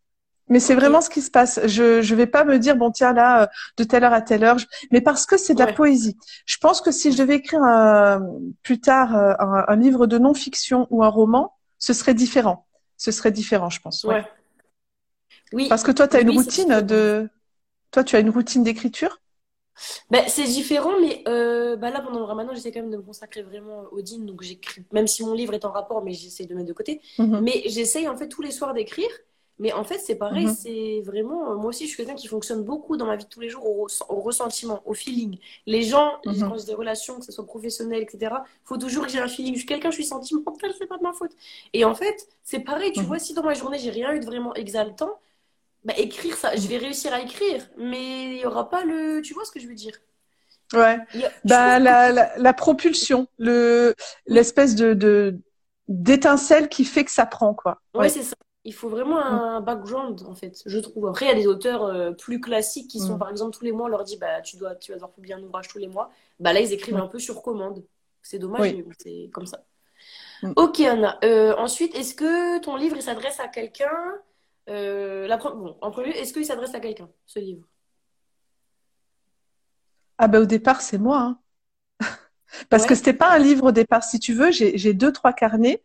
[0.52, 1.60] Mais c'est vraiment ce qui se passe.
[1.64, 3.46] Je je vais pas me dire bon tiens là euh,
[3.78, 4.58] de telle heure à telle heure,
[4.90, 6.18] mais parce que c'est de la poésie.
[6.44, 8.20] Je pense que si je devais écrire un,
[8.62, 12.66] plus tard euh, un, livre de non-fiction ou un roman, ce serait différent.
[12.98, 14.04] Ce serait différent, je pense.
[14.04, 14.26] Ouais.
[15.54, 15.68] Oui.
[15.70, 17.30] Parce que toi tu as une routine de
[17.90, 19.20] toi tu as une routine d'écriture?
[20.10, 23.02] Ben, c'est différent, mais euh, bah là pendant le ramadan, j'essaie quand même de me
[23.02, 26.44] consacrer vraiment au din, donc j'écris, même si mon livre est en rapport, mais j'essaie
[26.44, 27.00] de mettre de côté.
[27.18, 27.40] Mm-hmm.
[27.40, 29.08] Mais j'essaye en fait tous les soirs d'écrire,
[29.58, 30.54] mais en fait, c'est pareil, mhm.
[30.54, 31.54] c'est vraiment.
[31.56, 33.64] Moi aussi, je suis quelqu'un qui fonctionne beaucoup dans ma vie de tous les jours
[33.66, 33.86] au,
[34.20, 35.38] ressentiment, au feeling.
[35.66, 36.40] Les gens, mhm.
[36.40, 38.34] quand j'ai des relations, que ce soit professionnel, etc.,
[38.64, 39.54] faut toujours que j'ai un feeling.
[39.54, 41.32] Je suis quelqu'un, je suis sentimental, c'est pas de ma faute.
[41.72, 43.06] Et en fait, c'est pareil, tu mhm.
[43.06, 45.20] vois, si dans ma journée, j'ai rien eu de vraiment exaltant,
[45.84, 49.20] bah, écrire ça, je vais réussir à écrire, mais il y aura pas le.
[49.22, 49.94] Tu vois ce que je veux dire?
[50.72, 50.98] Ouais.
[51.44, 53.94] bah, la, la, propulsion, le
[54.26, 55.38] l'espèce de
[55.88, 57.80] d'étincelle qui fait que ça prend, quoi.
[57.94, 58.08] ouais.
[58.08, 58.34] c'est ça.
[58.64, 59.22] Il faut vraiment mm.
[59.22, 61.08] un background, en fait, je trouve.
[61.08, 63.18] Après, il y a des auteurs euh, plus classiques qui sont, mm.
[63.18, 65.34] par exemple, tous les mois, on leur dit, bah, tu dois, tu vas devoir publier
[65.34, 66.10] un ouvrage tous les mois.
[66.38, 67.84] Bah, là, ils écrivent un peu sur commande.
[68.22, 69.64] C'est dommage, mais c'est comme ça.
[70.42, 70.52] Mm.
[70.54, 71.18] Ok, Anna.
[71.24, 73.90] Euh, ensuite, est-ce que ton livre, s'adresse à quelqu'un?
[74.68, 75.38] Euh, la...
[75.38, 77.66] Bon, en premier est-ce qu'il s'adresse à quelqu'un, ce livre?
[80.18, 81.18] Ah, bah, au départ, c'est moi.
[81.18, 81.38] Hein.
[82.70, 84.04] Parce que c'était pas un livre au départ.
[84.04, 85.82] Si tu veux, j'ai deux, trois carnets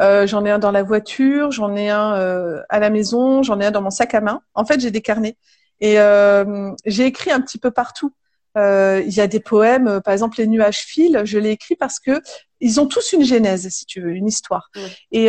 [0.00, 3.58] euh, j'en ai un dans la voiture, j'en ai un euh, à la maison, j'en
[3.60, 4.42] ai un dans mon sac à main.
[4.54, 5.36] En fait, j'ai des carnets
[5.80, 8.12] et euh, j'ai écrit un petit peu partout.
[8.56, 11.20] Il y a des poèmes, par exemple les nuages filent.
[11.22, 12.20] Je l'ai écrit parce que
[12.58, 14.72] ils ont tous une genèse, si tu veux, une histoire.
[15.12, 15.28] Et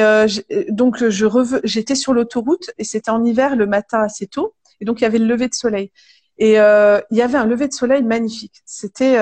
[0.70, 5.00] donc je j'étais sur l'autoroute et c'était en hiver, le matin assez tôt, et donc
[5.00, 5.92] il y avait le lever de soleil.
[6.40, 8.64] Et il y avait un lever de soleil magnifique.
[8.66, 9.20] C'était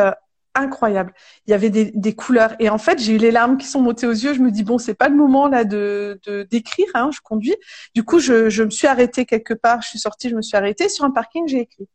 [0.59, 1.13] incroyable.
[1.45, 3.81] Il y avait des, des couleurs et en fait j'ai eu les larmes qui sont
[3.81, 4.33] montées aux yeux.
[4.33, 6.19] Je me dis bon c'est pas le moment là de
[6.51, 6.87] d'écrire.
[6.93, 7.55] hein, je conduis.
[7.95, 9.81] Du coup je, je me suis arrêtée quelque part.
[9.81, 11.47] Je suis sortie, je me suis arrêtée sur un parking.
[11.47, 11.87] J'ai écrit.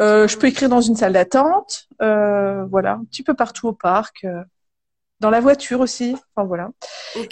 [0.00, 3.72] Euh, je peux écrire dans une salle d'attente, euh, voilà, un petit peu partout au
[3.72, 4.42] parc, euh,
[5.18, 6.16] dans la voiture aussi.
[6.34, 6.70] Enfin voilà.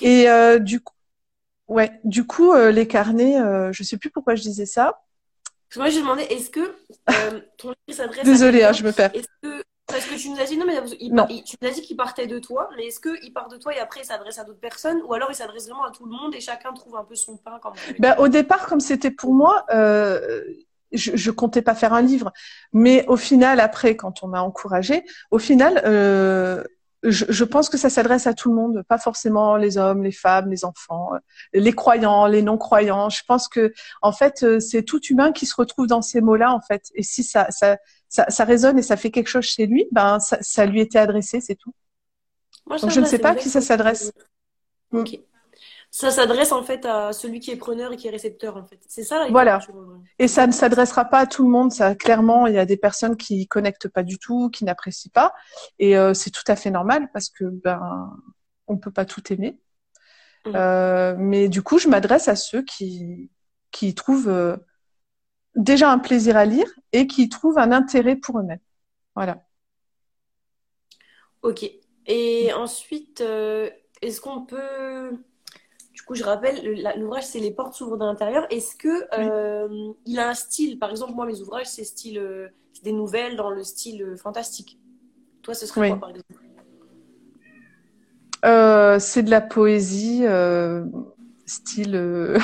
[0.02, 0.26] Et
[0.60, 0.94] du coup,
[1.68, 3.38] ouais, du coup les carnets,
[3.72, 5.00] je sais plus pourquoi je disais ça.
[5.76, 6.74] Moi, j'ai demandé, est-ce que
[7.58, 9.14] ton livre s'adresse Désolée, hein, je me perds.
[9.14, 11.80] Est-ce que parce que tu nous as dit, non, mais il, tu nous as dit
[11.80, 14.44] qu'il partait de toi, mais est-ce qu'il part de toi et après il s'adresse à
[14.44, 17.04] d'autres personnes ou alors il s'adresse vraiment à tout le monde et chacun trouve un
[17.04, 20.42] peu son pain quand ben, Au départ, comme c'était pour moi, euh,
[20.92, 22.32] je, je comptais pas faire un livre.
[22.72, 26.62] Mais au final, après, quand on m'a encouragé, au final, euh,
[27.02, 30.12] je, je, pense que ça s'adresse à tout le monde, pas forcément les hommes, les
[30.12, 31.18] femmes, les enfants, euh,
[31.52, 33.08] les croyants, les non-croyants.
[33.08, 33.72] Je pense que
[34.02, 36.90] en fait, euh, c'est tout humain qui se retrouve dans ces mots-là en fait.
[36.94, 40.18] Et si ça, ça, ça, ça, résonne et ça fait quelque chose chez lui, ben
[40.18, 41.74] ça, ça lui était adressé, c'est tout.
[42.66, 44.12] Donc je ne sais pas à qui ça s'adresse.
[44.92, 45.18] Ok.
[45.90, 48.78] Ça s'adresse en fait à celui qui est preneur et qui est récepteur en fait.
[48.86, 49.26] C'est ça.
[49.30, 49.58] voilà.
[50.18, 51.72] Et ça ne s'adressera pas à tout le monde.
[51.72, 55.32] Ça, clairement, il y a des personnes qui connectent pas du tout, qui n'apprécient pas,
[55.78, 58.12] et euh, c'est tout à fait normal parce que ben
[58.66, 59.58] on peut pas tout aimer.
[60.44, 60.52] Mm.
[60.54, 63.30] Euh, mais du coup, je m'adresse à ceux qui
[63.70, 64.56] qui trouvent euh,
[65.58, 68.60] déjà un plaisir à lire et qui trouvent un intérêt pour eux-mêmes.
[69.14, 69.44] Voilà.
[71.42, 71.70] Ok.
[72.06, 73.20] Et ensuite,
[74.00, 75.12] est-ce qu'on peut
[75.98, 78.46] du coup, je rappelle, l'ouvrage, c'est Les portes s'ouvrent de l'intérieur.
[78.50, 82.46] Est-ce que euh, il a un style Par exemple, moi, mes ouvrages, c'est style, euh,
[82.84, 84.78] des nouvelles dans le style euh, fantastique.
[85.42, 86.34] Toi, ce serait quoi, par exemple?
[89.00, 90.24] C'est de la poésie,
[91.46, 92.38] style.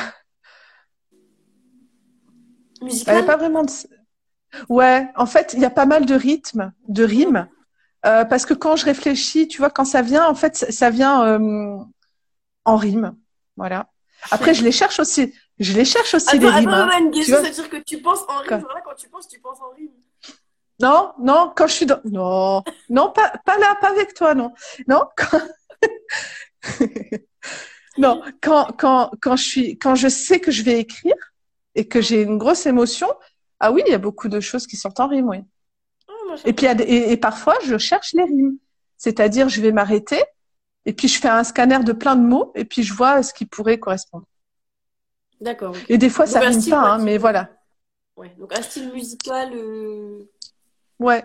[2.82, 3.20] Musical.
[3.20, 3.70] Il pas vraiment de...
[4.68, 7.48] Ouais, en fait, il y a pas mal de rythmes, de rimes.
[8.02, 11.38] parce que quand je réfléchis, tu vois, quand ça vient, en fait, ça vient
[12.64, 13.16] en rime.
[13.56, 13.88] Voilà.
[14.30, 15.34] Après, je les cherche aussi.
[15.58, 16.68] Je les cherche aussi, les rimes.
[16.68, 17.22] Attends, hein.
[17.24, 18.62] ça veut dire que tu penses en rime?
[18.64, 19.90] Voilà, quand tu penses, tu penses en rime.
[20.80, 22.00] Non, non, quand je suis dans...
[22.04, 24.52] Non, non, pas, pas là, pas avec toi, non.
[24.88, 25.40] Non, quand...
[27.98, 31.14] non, quand, quand, quand, je suis, quand je sais que je vais écrire
[31.74, 33.08] et que j'ai une grosse émotion,
[33.60, 35.38] ah oui, il y a beaucoup de choses qui sont en rime, oui.
[36.08, 38.58] Ah, et puis, et, et, parfois, je cherche les rimes.
[38.96, 40.22] C'est-à-dire, je vais m'arrêter
[40.86, 43.32] et puis, je fais un scanner de plein de mots et puis je vois ce
[43.32, 44.26] qui pourrait correspondre.
[45.40, 45.74] D'accord.
[45.88, 47.50] Et des fois, ça ça rime pas, hein, mais voilà.
[48.16, 49.52] Ouais, donc un style musical.
[49.54, 50.30] Euh...
[50.98, 51.24] Ouais.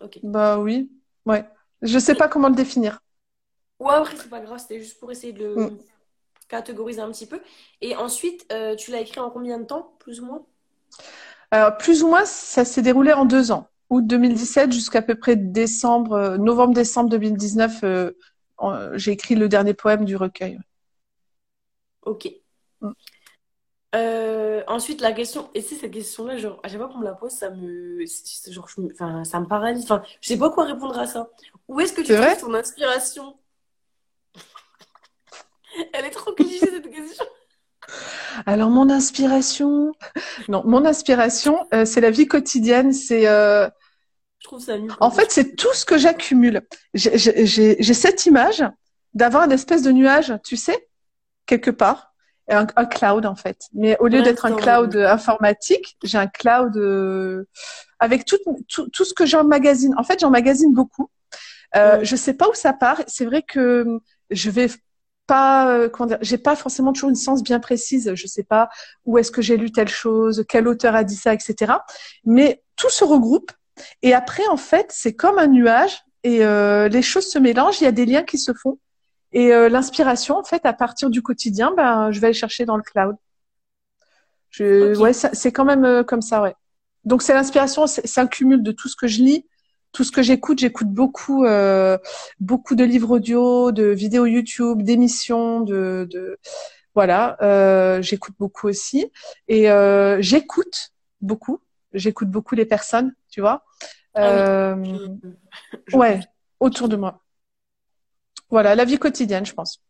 [0.00, 0.18] Ok.
[0.22, 0.90] Bah oui.
[1.26, 1.44] Ouais.
[1.82, 3.00] Je sais pas comment le définir.
[3.78, 5.78] Ouais, après, c'est pas grave, c'était juste pour essayer de le mm.
[6.52, 7.40] Catégoriser un petit peu.
[7.80, 10.44] Et ensuite, euh, tu l'as écrit en combien de temps, plus ou moins?
[11.50, 13.68] Alors, plus ou moins, ça s'est déroulé en deux ans.
[13.90, 17.84] Août 2017 jusqu'à peu près décembre, euh, novembre-décembre 2019,
[18.94, 20.58] j'ai écrit le dernier poème du recueil.
[22.02, 22.28] Ok.
[22.80, 22.92] Mm.
[23.94, 27.12] Euh, ensuite, la question, et c'est cette question-là, genre, à chaque fois qu'on me la
[27.12, 28.04] pose, ça me,
[28.48, 29.84] genre, enfin, ça me paralyse.
[29.84, 31.30] Enfin, je sais pas quoi répondre à ça.
[31.68, 33.36] Où est-ce que tu trouves ton inspiration?
[35.92, 37.24] Elle est trop cliché cette question.
[38.46, 39.92] Alors mon inspiration,
[40.48, 43.68] non, mon inspiration, euh, c'est la vie quotidienne, c'est euh,
[45.00, 46.62] en fait, c'est tout ce que j'accumule.
[46.94, 48.64] J'ai cette image
[49.14, 50.88] d'avoir une espèce de nuage, tu sais,
[51.46, 52.12] quelque part,
[52.48, 53.58] un, cloud en fait.
[53.72, 57.44] Mais au lieu d'être un cloud informatique, j'ai un cloud euh,
[57.98, 59.94] avec tout, tout, ce que j'emmagasine.
[59.96, 61.08] En fait, j'emmagasine beaucoup.
[61.76, 63.02] Euh, Je sais pas où ça part.
[63.06, 64.68] C'est vrai que je vais
[65.32, 65.88] pas, euh,
[66.20, 68.12] j'ai pas forcément toujours une sens bien précise.
[68.14, 68.68] Je sais pas
[69.06, 71.72] où est-ce que j'ai lu telle chose, quel auteur a dit ça, etc.
[72.24, 73.50] Mais tout se regroupe
[74.02, 77.84] et après, en fait, c'est comme un nuage et euh, les choses se mélangent, il
[77.84, 78.78] y a des liens qui se font.
[79.32, 82.76] Et euh, l'inspiration, en fait, à partir du quotidien, ben, je vais aller chercher dans
[82.76, 83.16] le cloud.
[84.50, 86.54] Je, Ouais, c'est quand même euh, comme ça, ouais.
[87.04, 89.44] Donc c'est l'inspiration, c'est un cumul de tout ce que je lis,
[89.92, 90.58] tout ce que j'écoute.
[90.58, 91.98] J'écoute beaucoup, euh,
[92.40, 96.38] beaucoup de livres audio, de vidéos YouTube, d'émissions, de, de,
[96.94, 97.36] voilà.
[97.42, 99.10] Euh, j'écoute beaucoup aussi
[99.48, 99.68] et
[100.20, 101.60] j'écoute beaucoup.
[101.94, 103.64] J'écoute beaucoup les personnes tu vois.
[104.14, 105.08] Ah euh,
[105.94, 106.20] ouais,
[106.60, 107.22] autour de moi.
[108.50, 109.82] Voilà, la vie quotidienne, je pense.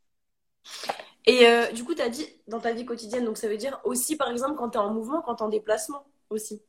[1.27, 3.81] Et euh, du coup, tu as dit dans ta vie quotidienne, donc ça veut dire
[3.85, 6.63] aussi, par exemple, quand tu es en mouvement, quand tu es en déplacement aussi.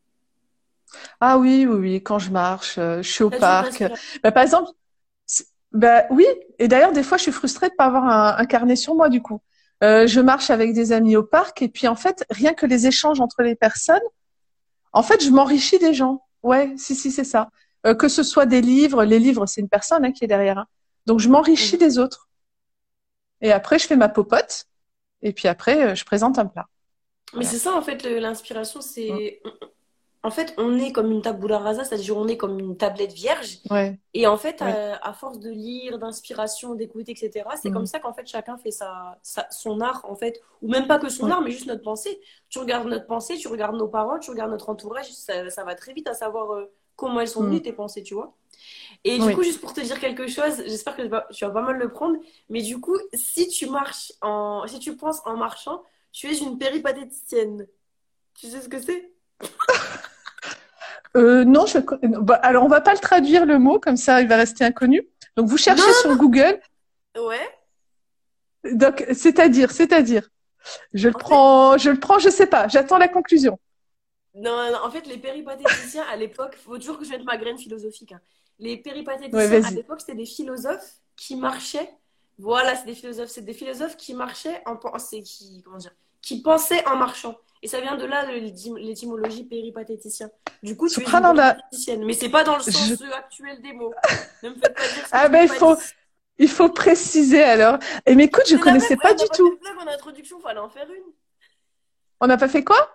[1.20, 3.84] Ah oui, oui, oui, quand je marche, euh, je suis au parc.
[4.24, 4.72] Bah, par exemple,
[5.72, 6.26] bah, oui,
[6.60, 9.22] et d'ailleurs, des fois, je suis frustrée de pas avoir un, carnet sur moi, du
[9.22, 9.42] coup.
[9.82, 13.20] je marche avec des amis au parc, et puis en fait, rien que les échanges
[13.20, 14.04] entre les personnes,
[14.94, 16.24] en fait, je m'enrichis des gens.
[16.44, 17.50] Ouais, si, si, c'est ça.
[17.86, 20.60] Euh, que ce soit des livres, les livres, c'est une personne hein, qui est derrière.
[20.60, 20.68] Hein.
[21.06, 22.30] Donc, je m'enrichis des autres.
[23.42, 24.66] Et après, je fais ma popote.
[25.22, 26.68] Et puis après, euh, je présente un plat.
[27.34, 29.42] Mais c'est ça, en fait, l'inspiration, c'est.
[30.26, 33.60] En fait, on est comme une tabula rasa, c'est-à-dire on est comme une tablette vierge.
[33.70, 34.00] Ouais.
[34.14, 37.88] Et en fait, euh, à, force de lire, d'inspiration, d'écouter, etc., c'est comme mm.
[37.88, 39.20] ça qu'en fait, chacun fait sa,
[39.52, 40.42] son art, en fait.
[40.62, 42.22] Ou même pas que son art, mais juste notre pensée.
[42.48, 45.76] Tu regardes notre pensée, tu regardes nos paroles, tu regardes notre entourage, ça, ça va
[45.76, 47.64] très vite à savoir euh, comment elles sont venues, mm.
[47.64, 48.34] tes pensées, tu vois.
[49.04, 51.02] Et du coup, juste pour te dire quelque chose, j'espère que
[51.34, 52.18] tu vas pas mal le prendre,
[52.50, 55.84] mais du coup, si tu marches en, si tu penses en marchant,
[56.14, 57.68] tu es une péripatéticienne.
[58.36, 59.12] Tu sais ce que c'est?
[61.16, 61.80] euh, non, je...
[62.22, 65.08] Bah, alors on va pas le traduire le mot, comme ça il va rester inconnu.
[65.36, 66.60] Donc vous cherchez sur Google.
[67.16, 67.50] Ouais.
[68.72, 70.30] Donc c'est-à-dire, c'est-à-dire,
[70.94, 72.68] je le prends, je le prends, je sais pas.
[72.68, 73.60] J'attends la conclusion.
[74.36, 78.14] Non, en fait, les péripatéticiens à l'époque, faut toujours que je mette ma graine philosophique.
[78.14, 78.22] Hein.
[78.58, 81.90] Les péripatéticiens à l'époque, c'était des philosophes qui marchaient
[82.40, 83.30] Voilà, c'est des philosophes.
[83.30, 87.36] C'est des philosophes qui marchaient en pensée, qui, comment dire, qui pensaient en marchant.
[87.64, 90.30] Et ça vient de là, l'étymologie péripatéticien.
[90.62, 92.04] Du coup, tu es une péripatéticienne.
[92.06, 93.94] Mais c'est pas dans le sens actuel des mots.
[94.44, 95.78] ne me faites pas dire Ah ben, il faut,
[96.38, 97.78] il faut préciser alors.
[98.06, 99.48] Et mais écoute, je connaissais pas, du tout.
[99.48, 101.14] On n'a pas fait de blague en introduction, fallait en faire une.
[102.20, 102.90] On n'a pas fait quoi?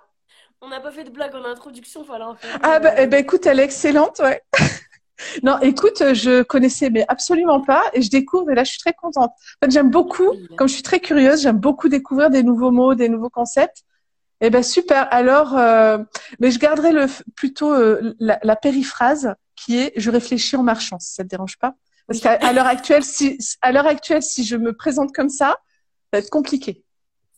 [0.61, 2.61] On n'a pas fait de blague en introduction, fallait en faire une.
[2.63, 4.43] Ah ben, eh ben écoute, elle est excellente, ouais.
[5.43, 8.93] Non, écoute, je connaissais mais absolument pas et je découvre et là je suis très
[8.93, 9.33] contente.
[9.33, 12.95] En fait, j'aime beaucoup, comme je suis très curieuse, j'aime beaucoup découvrir des nouveaux mots,
[12.95, 13.83] des nouveaux concepts.
[14.41, 15.09] Eh ben super.
[15.13, 15.99] Alors, euh,
[16.39, 20.99] mais je garderai le plutôt euh, la, périphrase qui est je réfléchis en marchant.
[20.99, 21.75] Si ça te dérange pas
[22.07, 25.57] Parce qu'à l'heure actuelle, si à l'heure actuelle, si je me présente comme ça, ça
[26.13, 26.85] va être compliqué.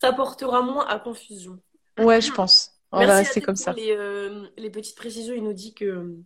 [0.01, 1.59] Ça portera moins à confusion.
[1.99, 2.73] Ouais, je pense.
[2.93, 3.73] On va rester comme ça.
[3.73, 6.17] Les, euh, les petites précisions, il nous dit que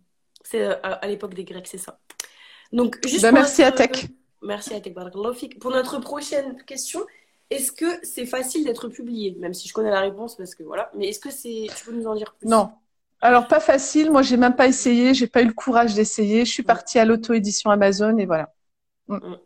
[0.43, 1.99] c'est à, l'époque des Grecs, c'est ça.
[2.71, 4.07] Donc, juste bah, merci à Tech.
[4.41, 4.93] Merci à Tech.
[5.59, 7.05] Pour notre prochaine question,
[7.49, 10.89] est-ce que c'est facile d'être publié Même si je connais la réponse, parce que voilà.
[10.95, 11.67] Mais est-ce que c'est.
[11.75, 12.47] Tu peux nous en dire plus?
[12.47, 12.71] Non.
[13.21, 14.11] Alors, pas facile.
[14.11, 15.13] Moi, j'ai même pas essayé.
[15.13, 16.45] J'ai pas eu le courage d'essayer.
[16.45, 18.53] Je suis partie à l'auto-édition Amazon et voilà.
[19.07, 19.15] Mm.
[19.15, 19.39] Mm.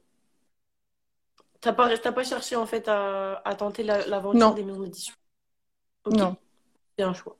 [1.61, 5.13] T'as pas, pas cherché en fait à, tenter l'aventure des maisons d'édition?
[6.09, 6.37] Non.
[6.97, 7.37] C'est un choix.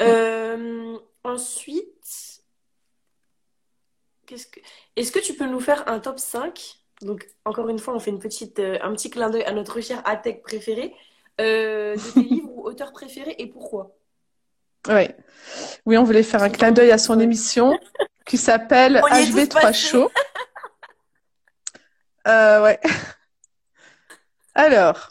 [0.00, 2.42] Euh, ensuite,
[4.96, 8.10] est-ce que tu peux nous faire un top 5 Donc, encore une fois, on fait
[8.10, 10.94] une petite, euh, un petit clin d'œil à notre cher Atec préféré.
[11.40, 13.94] Euh, de tes livres ou auteurs préférés et pourquoi?
[14.88, 15.08] Oui.
[15.84, 17.78] Oui, on voulait faire un clin d'œil à son émission
[18.26, 20.10] qui s'appelle HB3 Show.
[22.26, 22.80] Euh, ouais.
[24.54, 25.10] Alors,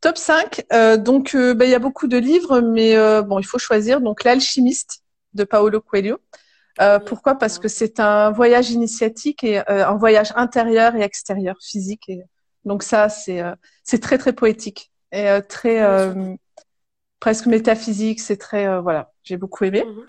[0.00, 0.66] top 5.
[0.98, 4.00] donc, bah, il y a beaucoup de livres, mais bon, il faut choisir.
[4.00, 5.02] Donc, L'Alchimiste
[5.34, 6.20] de Paolo Coelho.
[6.80, 7.34] Euh, pourquoi?
[7.36, 12.08] Parce que c'est un voyage initiatique et euh, un voyage intérieur et extérieur, physique.
[12.08, 12.22] Et...
[12.64, 15.84] Donc ça, c'est euh, c'est très très poétique et euh, très
[17.20, 18.20] presque métaphysique.
[18.20, 19.84] C'est très voilà, j'ai beaucoup aimé.
[19.84, 20.06] Mhm.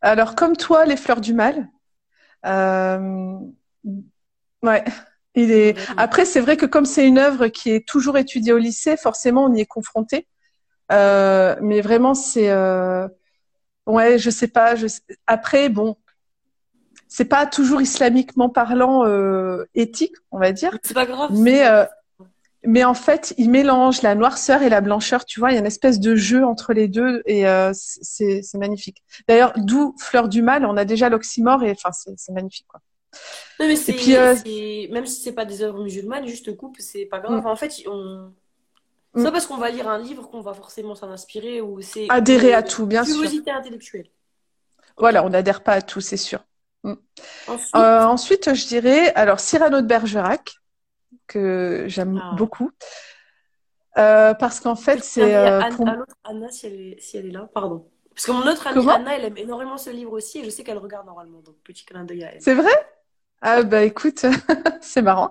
[0.00, 1.68] Alors comme toi, les fleurs du mal.
[4.62, 4.84] ouais.
[5.34, 5.76] Il est.
[5.96, 9.44] Après, c'est vrai que comme c'est une œuvre qui est toujours étudiée au lycée, forcément,
[9.44, 10.26] on y est confronté.
[10.90, 12.50] mais vraiment, c'est
[13.88, 14.76] Ouais, je sais pas.
[14.76, 14.86] Je
[15.26, 15.96] Après, bon,
[17.08, 20.76] c'est pas toujours islamiquement parlant euh, éthique, on va dire.
[20.82, 21.30] C'est pas grave.
[21.32, 21.84] Mais euh,
[22.64, 25.24] mais en fait, il mélange la noirceur et la blancheur.
[25.24, 28.42] Tu vois, il y a une espèce de jeu entre les deux et euh, c'est
[28.54, 29.02] magnifique.
[29.26, 32.80] D'ailleurs, d'où Fleur du mal, on a déjà l'oxymore et enfin c'est magnifique quoi.
[33.58, 37.42] Non mais c'est même si c'est pas des œuvres musulmanes, juste coupe, c'est pas grave.
[37.42, 37.46] Mm.
[37.46, 38.32] en fait, on
[39.18, 39.32] c'est pas mm.
[39.32, 42.62] parce qu'on va lire un livre qu'on va forcément s'en inspirer ou c'est adhérer à
[42.62, 43.14] tout, bien sûr.
[43.14, 44.06] Curiosité intellectuelle.
[44.96, 46.40] Voilà, on n'adhère pas à tout, c'est sûr.
[46.84, 46.94] Mm.
[47.48, 48.54] Euh, ensuite...
[48.54, 50.54] je dirais alors Cyrano de Bergerac
[51.26, 52.36] que j'aime ah.
[52.36, 52.70] beaucoup
[53.98, 57.48] euh, parce qu'en fait c'est euh, Anna, Anna si elle, est, si elle est là,
[57.52, 57.88] pardon.
[58.14, 60.62] Parce que mon autre amie Anna, elle aime énormément ce livre aussi et je sais
[60.62, 62.40] qu'elle regarde normalement, donc petit clin d'œil à elle.
[62.40, 62.72] C'est vrai?
[63.40, 64.26] Ah bah écoute,
[64.80, 65.30] c'est marrant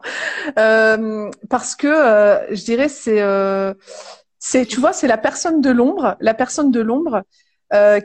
[0.57, 3.73] euh, parce que euh, je dirais c'est euh,
[4.39, 7.23] c'est tu vois c'est la personne de l'ombre, la personne de l'ombre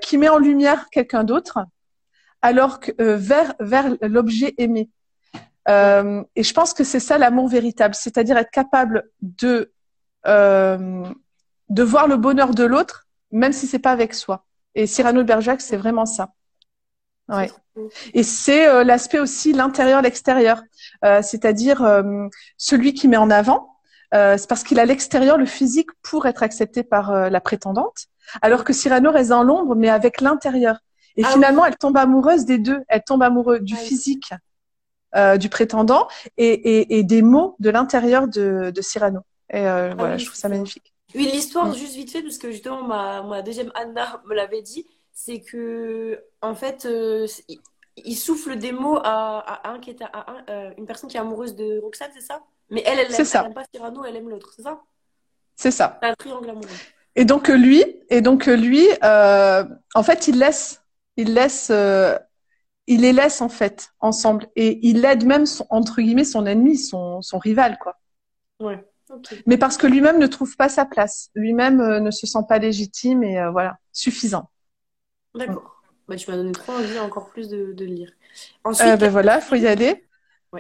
[0.01, 1.61] qui met en lumière quelqu'un d'autre
[2.41, 4.91] alors que vers vers l'objet aimé.
[5.69, 9.73] et je pense que c'est ça l'amour véritable, c'est-à-dire être capable de
[10.27, 14.45] de voir le bonheur de l'autre même si c'est pas avec soi.
[14.75, 16.33] Et Cyrano de Bergerac c'est vraiment ça.
[17.29, 17.51] Ouais.
[18.15, 20.63] Et c'est euh, l'aspect aussi l'intérieur, l'extérieur,
[21.05, 23.69] euh, c'est-à-dire euh, celui qui met en avant.
[24.13, 28.09] c'est parce qu'il a l'extérieur, le physique, pour être accepté par la prétendante,
[28.43, 30.81] alors que Cyrano reste dans l'ombre, mais avec l'intérieur.
[31.17, 32.83] Et ah finalement, elle tombe amoureuse des deux.
[32.89, 34.33] Elle tombe amoureuse du physique
[35.39, 39.21] du prétendant et, et, et, des mots de l'intérieur de, de, Cyrano.
[39.51, 40.95] Et ah voilà, je trouve ça magnifique.
[41.15, 44.87] Oui, l'histoire, juste vite fait, parce que justement, ma, ma deuxième Anna me l'avait dit
[45.13, 47.27] c'est que en fait, euh,
[47.97, 51.55] il, souffle des mots à, un qui est à, euh, une personne qui est amoureuse
[51.55, 52.43] de Roxane, c'est ça?
[52.71, 54.81] Mais elle, elle, aime, pas Cyrano, elle aime l'autre, c'est ça?
[55.55, 55.99] C'est ça.
[56.03, 56.69] un triangle amoureux.
[57.15, 60.83] Et donc lui, et donc lui, euh, en fait, il laisse,
[61.19, 61.71] il laisse,
[62.87, 66.79] il les laisse en fait ensemble, et il aide même son, entre guillemets son ennemi,
[66.79, 67.99] son, son rival, quoi.
[68.61, 68.83] Ouais.
[69.45, 73.23] Mais parce que lui-même ne trouve pas sa place, lui-même ne se sent pas légitime
[73.23, 74.49] et voilà, suffisant.
[75.35, 75.83] D'accord.
[76.09, 78.11] Bah, tu m'as donné trop envie encore plus de, de lire.
[78.65, 80.05] Ensuite, euh, ben voilà, il faut y aller.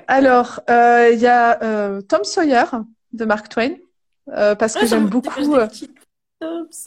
[0.06, 2.64] Alors, euh, il y a euh, Tom Sawyer
[3.12, 3.74] de Mark Twain,
[4.26, 5.30] parce que ah, j'aime beaucoup.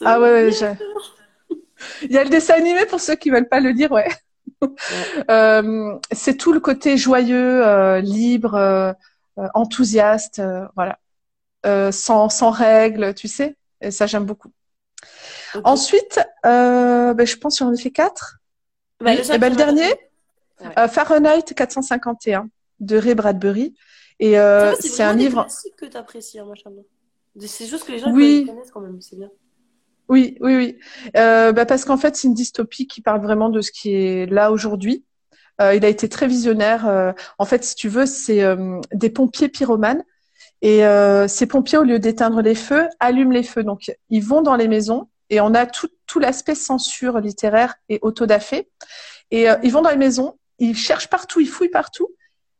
[0.04, 0.50] Ah ouais, ouais
[2.02, 4.08] il y a le dessin animé pour ceux qui veulent pas le lire, ouais.
[4.62, 6.00] ouais.
[6.12, 8.96] c'est tout le côté joyeux, libre,
[9.54, 10.42] enthousiaste,
[10.74, 10.98] voilà,
[11.92, 13.56] sans, sans règles, tu sais.
[13.80, 14.50] Et ça, j'aime beaucoup.
[15.64, 18.38] Ensuite, ben, je pense qu'on en a fait quatre.
[19.00, 19.92] Bah, le, eh ben, le dernier,
[20.88, 22.48] Fahrenheit 451
[22.80, 23.74] de Ray Bradbury.
[24.18, 24.32] Et
[24.80, 25.46] c'est un livre.
[25.48, 26.70] C'est que tu apprécies, hein, machin.
[27.40, 28.46] C'est juste que les gens oui.
[28.46, 29.30] connaissent quand même, c'est bien.
[30.08, 30.78] Oui, oui, oui.
[31.16, 34.26] Euh, bah parce qu'en fait, c'est une dystopie qui parle vraiment de ce qui est
[34.26, 35.04] là aujourd'hui.
[35.60, 36.86] Euh, il a été très visionnaire.
[36.86, 40.04] Euh, en fait, si tu veux, c'est euh, des pompiers pyromanes.
[40.62, 40.80] Et
[41.28, 43.62] ces pompiers, au lieu d'éteindre les feux, allument les feux.
[43.62, 47.98] Donc, ils vont dans les maisons et on a tout, tout l'aspect censure littéraire et
[48.02, 48.68] autodafé.
[49.30, 52.08] Et ils vont dans les maisons, ils cherchent partout, ils fouillent partout.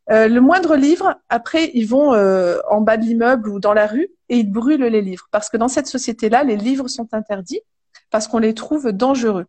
[0.09, 3.87] Euh, le moindre livre, après, ils vont euh, en bas de l'immeuble ou dans la
[3.87, 5.27] rue et ils brûlent les livres.
[5.31, 7.61] Parce que dans cette société-là, les livres sont interdits
[8.09, 9.45] parce qu'on les trouve dangereux.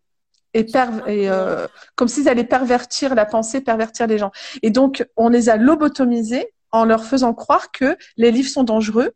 [0.54, 0.66] Et,
[1.06, 4.32] et euh, comme s'ils allaient pervertir la pensée, pervertir les gens.
[4.62, 9.12] Et donc, on les a lobotomisés en leur faisant croire que les livres sont dangereux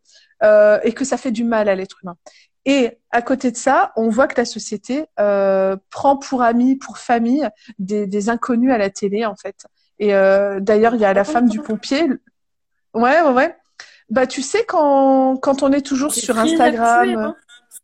[0.83, 2.17] et que ça fait du mal à l'être humain.
[2.65, 7.47] Et à côté de ça, on voit que la société prend pour amis, pour famille,
[7.79, 9.65] des, des inconnus à la télé, en fait.
[9.99, 12.03] Et euh, d'ailleurs, il y a la femme du pompier.
[12.93, 13.55] Ouais, ouais, ouais.
[14.09, 17.17] Bah, tu sais, quand, quand on est toujours sur Instagram.
[17.17, 17.35] Hein.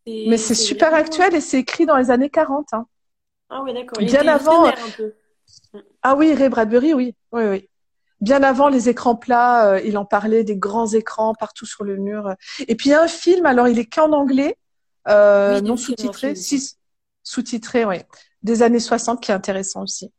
[0.06, 2.68] mais c'est super actuel et c'est écrit dans les années 40.
[2.72, 2.86] Hein.
[3.48, 3.98] Ah oui, d'accord.
[4.02, 4.66] Bien avant.
[4.66, 5.14] Un peu.
[6.02, 7.14] Ah oui, Ray Bradbury, oui.
[7.32, 7.68] Oui, oui.
[8.20, 11.96] Bien avant les écrans plats, euh, il en parlait des grands écrans partout sur le
[11.96, 12.34] mur.
[12.68, 14.58] Et puis il y a un film, alors il est qu'en anglais,
[15.10, 16.34] euh, non sous-titré,
[17.22, 17.96] sous-titré, oui,
[18.42, 20.12] des années 60 qui est intéressant aussi.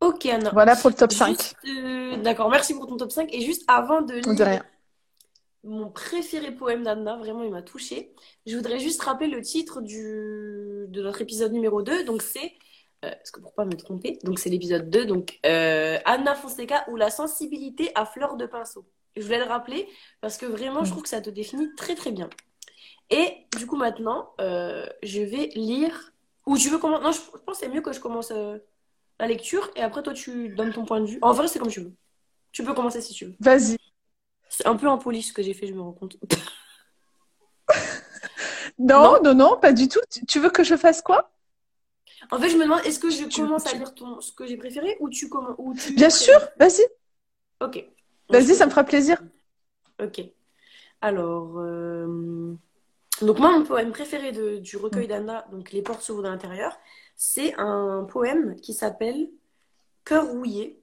[0.00, 0.50] Ok, Anna.
[0.52, 1.54] Voilà pour le top 5.
[1.66, 3.34] Euh, d'accord, merci pour ton top 5.
[3.34, 4.62] Et juste avant de lire
[5.64, 8.14] mon préféré poème d'Anna, vraiment il m'a touché,
[8.46, 10.86] je voudrais juste rappeler le titre du...
[10.88, 12.04] de notre épisode numéro 2.
[12.04, 12.52] Donc c'est,
[13.04, 16.84] euh, parce que pour pas me tromper, donc c'est l'épisode 2, donc euh, Anna Fonseca
[16.88, 18.86] ou la sensibilité à fleur de pinceau.
[19.16, 19.88] Je voulais le rappeler
[20.20, 20.92] parce que vraiment je mm.
[20.92, 22.30] trouve que ça te définit très très bien.
[23.10, 26.12] Et du coup maintenant, je vais lire.
[26.46, 27.04] Ou tu veux commencer?
[27.04, 28.32] Non, je pense que c'est mieux que je commence
[29.20, 31.18] la lecture et après toi tu donnes ton point de vue.
[31.22, 31.92] En vrai, c'est comme tu veux.
[32.52, 33.34] Tu peux commencer si tu veux.
[33.40, 33.76] Vas-y.
[34.48, 36.16] C'est un peu impoli ce que j'ai fait, je me rends compte.
[38.78, 40.00] non, non, non, pas du tout.
[40.26, 41.30] Tu veux que je fasse quoi?
[42.30, 44.20] En fait, je me demande, est-ce que je commence à lire ton...
[44.20, 45.56] ce que j'ai préféré ou tu commences
[45.92, 46.82] Bien sûr, vas-y.
[47.60, 47.84] Ok.
[48.28, 49.22] Vas-y, ça me fera plaisir.
[50.02, 50.22] Ok.
[51.00, 52.54] Alors, euh,
[53.22, 55.08] donc moi, mon poème préféré de, du recueil mm.
[55.08, 56.78] d'Anna, donc Les portes s'ouvrent de l'intérieur,
[57.16, 59.28] c'est un poème qui s'appelle
[60.04, 60.80] Cœur rouillé.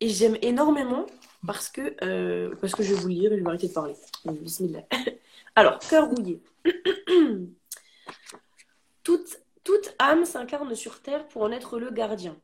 [0.00, 1.06] Et j'aime énormément
[1.46, 3.94] parce que, euh, parce que je vais vous lire et je vais arrêter de parler.
[4.24, 4.84] Bismillah.
[5.56, 6.40] Alors, Cœur rouillé.
[9.02, 12.36] toute, toute âme s'incarne sur Terre pour en être le gardien.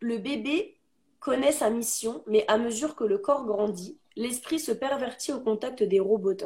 [0.00, 0.76] Le bébé
[1.20, 5.82] connaît sa mission, mais à mesure que le corps grandit, l'esprit se pervertit au contact
[5.82, 6.36] des robots.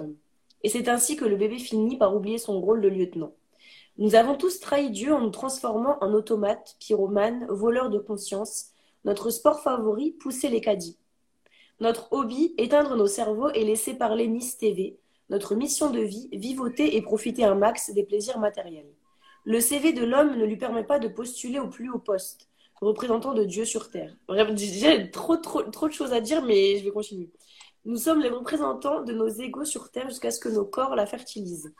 [0.62, 3.32] Et c'est ainsi que le bébé finit par oublier son rôle de lieutenant.
[3.98, 8.70] Nous avons tous trahi Dieu en nous transformant en automates, pyromanes, voleurs de conscience.
[9.04, 10.96] Notre sport favori, pousser les caddies.
[11.80, 14.98] Notre hobby, éteindre nos cerveaux et laisser parler Nice TV.
[15.30, 18.92] Notre mission de vie, vivoter et profiter un max des plaisirs matériels.
[19.44, 22.48] Le CV de l'homme ne lui permet pas de postuler au plus haut poste,
[22.80, 24.14] représentant de Dieu sur terre.
[24.56, 27.30] J'ai trop, trop, trop de choses à dire, mais je vais continuer.
[27.86, 31.06] Nous sommes les représentants de nos égaux sur terre jusqu'à ce que nos corps la
[31.06, 31.72] fertilisent.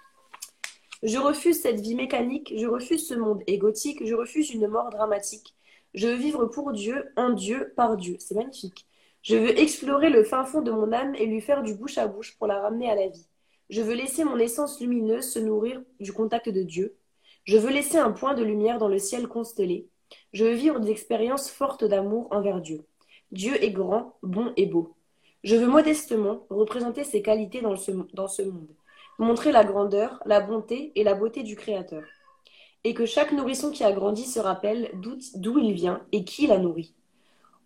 [1.02, 5.54] Je refuse cette vie mécanique, je refuse ce monde égotique, je refuse une mort dramatique.
[5.92, 8.16] Je veux vivre pour Dieu, en Dieu, par Dieu.
[8.18, 8.86] C'est magnifique.
[9.22, 12.06] Je veux explorer le fin fond de mon âme et lui faire du bouche à
[12.06, 13.26] bouche pour la ramener à la vie.
[13.68, 16.96] Je veux laisser mon essence lumineuse se nourrir du contact de Dieu.
[17.44, 19.88] Je veux laisser un point de lumière dans le ciel constellé.
[20.32, 22.86] Je veux vivre des expériences fortes d'amour envers Dieu.
[23.32, 24.94] Dieu est grand, bon et beau.
[25.42, 28.68] Je veux modestement représenter ses qualités dans ce, dans monde
[29.20, 32.02] montrer la grandeur, la bonté et la beauté du Créateur.
[32.84, 36.58] Et que chaque nourrisson qui a grandi se rappelle d'où il vient et qui l'a
[36.58, 36.94] nourri.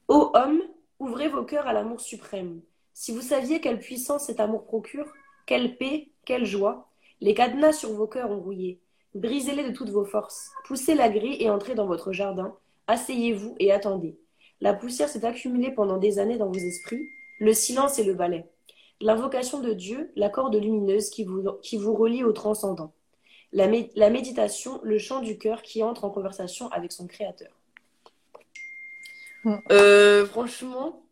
[0.08, 0.60] Ô homme,
[0.98, 2.60] ouvrez vos cœurs à l'amour suprême.
[2.92, 5.06] Si vous saviez quelle puissance cet amour procure,
[5.46, 6.88] quelle paix, quelle joie,
[7.20, 8.80] les cadenas sur vos cœurs ont rouillé.
[9.14, 10.50] Brisez-les de toutes vos forces.
[10.66, 12.56] Poussez la grille et entrez dans votre jardin.
[12.88, 14.18] Asseyez-vous et attendez.
[14.60, 17.06] La poussière s'est accumulée pendant des années dans vos esprits,
[17.40, 18.46] le silence et le balai
[19.00, 22.94] l'invocation de Dieu, la corde lumineuse qui vous, qui vous relie au transcendant,
[23.52, 27.50] la, la méditation, le chant du cœur qui entre en conversation avec son créateur.
[29.70, 31.02] Euh, franchement,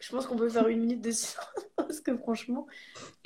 [0.00, 1.44] je pense qu'on peut faire une minute de silence
[1.76, 2.66] parce que franchement,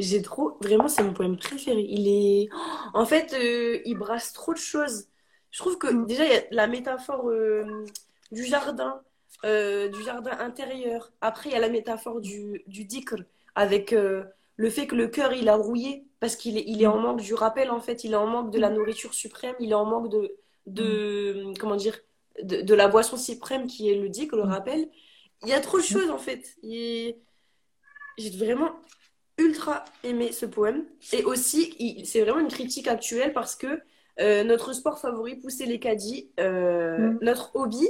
[0.01, 0.59] j'ai trop.
[0.61, 1.87] Vraiment, c'est mon poème préféré.
[1.89, 2.49] Il est.
[2.93, 5.07] En fait, euh, il brasse trop de choses.
[5.53, 6.07] Je trouve que mm.
[6.07, 7.85] déjà, il y a la métaphore euh,
[8.33, 9.01] du jardin
[9.45, 11.11] euh, du jardin intérieur.
[11.21, 13.17] Après, il y a la métaphore du, du dhikr,
[13.57, 14.23] avec euh,
[14.55, 17.21] le fait que le cœur, il a rouillé, parce qu'il est, il est en manque
[17.21, 18.05] du rappel, en fait.
[18.05, 20.37] Il est en manque de la nourriture suprême, il est en manque de,
[20.67, 21.99] de comment dire,
[22.41, 24.89] de, la boisson suprême qui est le dhikr, le rappel.
[25.43, 26.57] Il y a trop de choses, en fait.
[26.63, 27.17] J'ai
[28.37, 28.71] vraiment
[29.39, 30.85] ultra aimé ce poème.
[31.13, 33.81] Et aussi, c'est vraiment une critique actuelle parce que
[34.21, 37.19] euh, notre sport favori, pousser les caddies, mm.
[37.23, 37.89] notre hobby,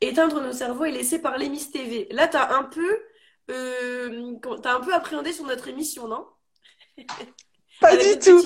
[0.00, 2.08] éteindre nos cerveaux et laisser parler Miss TV.
[2.10, 3.00] Là, tu as un peu
[3.50, 4.34] euh,
[4.64, 6.26] as un peu appréhendé sur notre émission, non?
[7.80, 8.42] Pas du tout.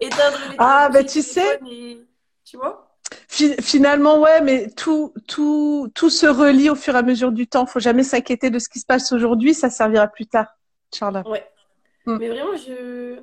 [0.00, 1.60] Éteindre les ah, ben tu sais.
[2.44, 2.88] Tu vois?
[3.28, 7.66] Finalement, ouais, mais tout, tout, tout se relie au fur et à mesure du temps.
[7.66, 10.48] Faut jamais s'inquiéter de ce qui se passe aujourd'hui, ça servira plus tard,
[10.92, 11.22] Charles.
[11.26, 11.46] Ouais.
[12.06, 12.16] Mm.
[12.18, 13.20] Mais vraiment, je...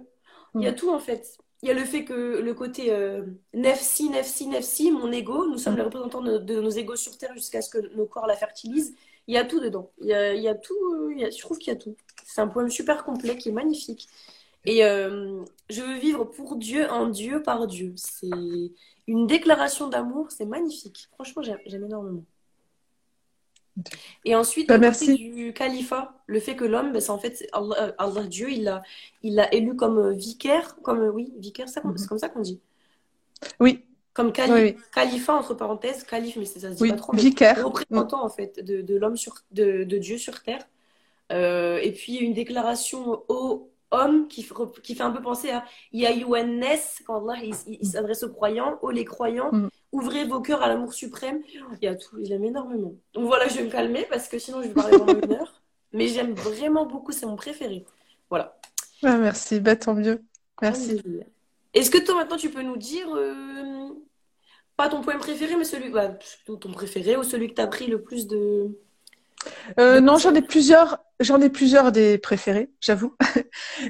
[0.56, 0.76] il y a mm.
[0.76, 4.91] tout en fait il y a le fait que le côté euh, nefsi, nefsi, nefsi,
[4.91, 8.05] mon ego, nous sommes les représentants de, nos égos sur Terre jusqu'à ce que nos
[8.05, 8.95] corps la fertilisent.
[9.28, 9.91] Il y a tout dedans.
[10.01, 10.76] Il y a, il y a tout,
[11.12, 11.95] je trouve qu'il y a tout.
[12.26, 14.07] C'est un poème super complet qui est magnifique.
[14.66, 17.93] Et euh, je veux vivre pour Dieu, en Dieu, par Dieu.
[17.95, 18.30] C'est
[19.07, 21.10] une déclaration d'amour, c'est magnifique.
[21.14, 22.24] Franchement, j'aime énormément.
[24.25, 25.15] Et ensuite, bah, merci.
[25.15, 28.82] du califat, le fait que l'homme, ben, c'est en fait Allah, Allah, Dieu, il l'a
[29.23, 31.97] il a élu comme euh, vicaire, comme euh, oui, vicaire, mhm.
[31.97, 32.59] c'est comme ça qu'on dit.
[33.59, 33.86] Oui.
[34.13, 36.89] Comme cali califat entre parenthèses, calife, mais ça se dit oui.
[36.89, 37.15] pas trop.
[37.15, 37.63] Vicaire.
[37.65, 40.67] Représentant en fait de, de l'homme sur de, de, Dieu sur terre.
[41.32, 44.47] Euh, et puis une déclaration au homme qui,
[44.84, 45.63] qui fait un peu penser à
[45.93, 46.63] Yayouennes,
[47.05, 49.69] quand Allah il, s'adresse aux croyants, oh les croyants, mm.
[49.92, 51.42] Ouvrez vos cœurs à l'amour suprême.
[51.82, 52.94] Il y a tout, il aime énormément.
[53.14, 55.62] Donc voilà, je vais me calmer parce que sinon je vais parler pendant une heure.
[55.94, 57.86] Mais j'aime vraiment beaucoup, c'est mon préféré.
[58.30, 58.60] Voilà.
[59.04, 60.22] Ah, merci, bah, tant mieux.
[60.62, 61.02] Merci.
[61.74, 63.90] Est-ce que toi maintenant tu peux nous dire, euh,
[64.78, 67.88] pas ton poème préféré, mais celui, bah, ton préféré ou celui que tu as pris
[67.88, 68.78] le plus de.
[69.78, 71.00] Euh, non, j'en ai plusieurs.
[71.20, 73.14] J'en ai plusieurs des préférés, j'avoue.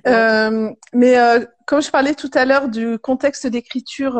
[0.08, 4.20] euh, mais euh, comme je parlais tout à l'heure du contexte d'écriture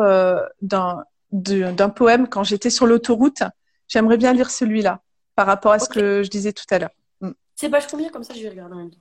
[0.62, 1.02] d'un
[1.32, 3.42] d'un poème quand j'étais sur l'autoroute,
[3.88, 5.02] j'aimerais bien lire celui-là
[5.34, 6.94] par rapport à ce que je disais tout à l'heure.
[7.20, 7.30] Mm.
[7.56, 8.10] C'est page combien?
[8.10, 8.98] Comme ça je vais regarder en même temps.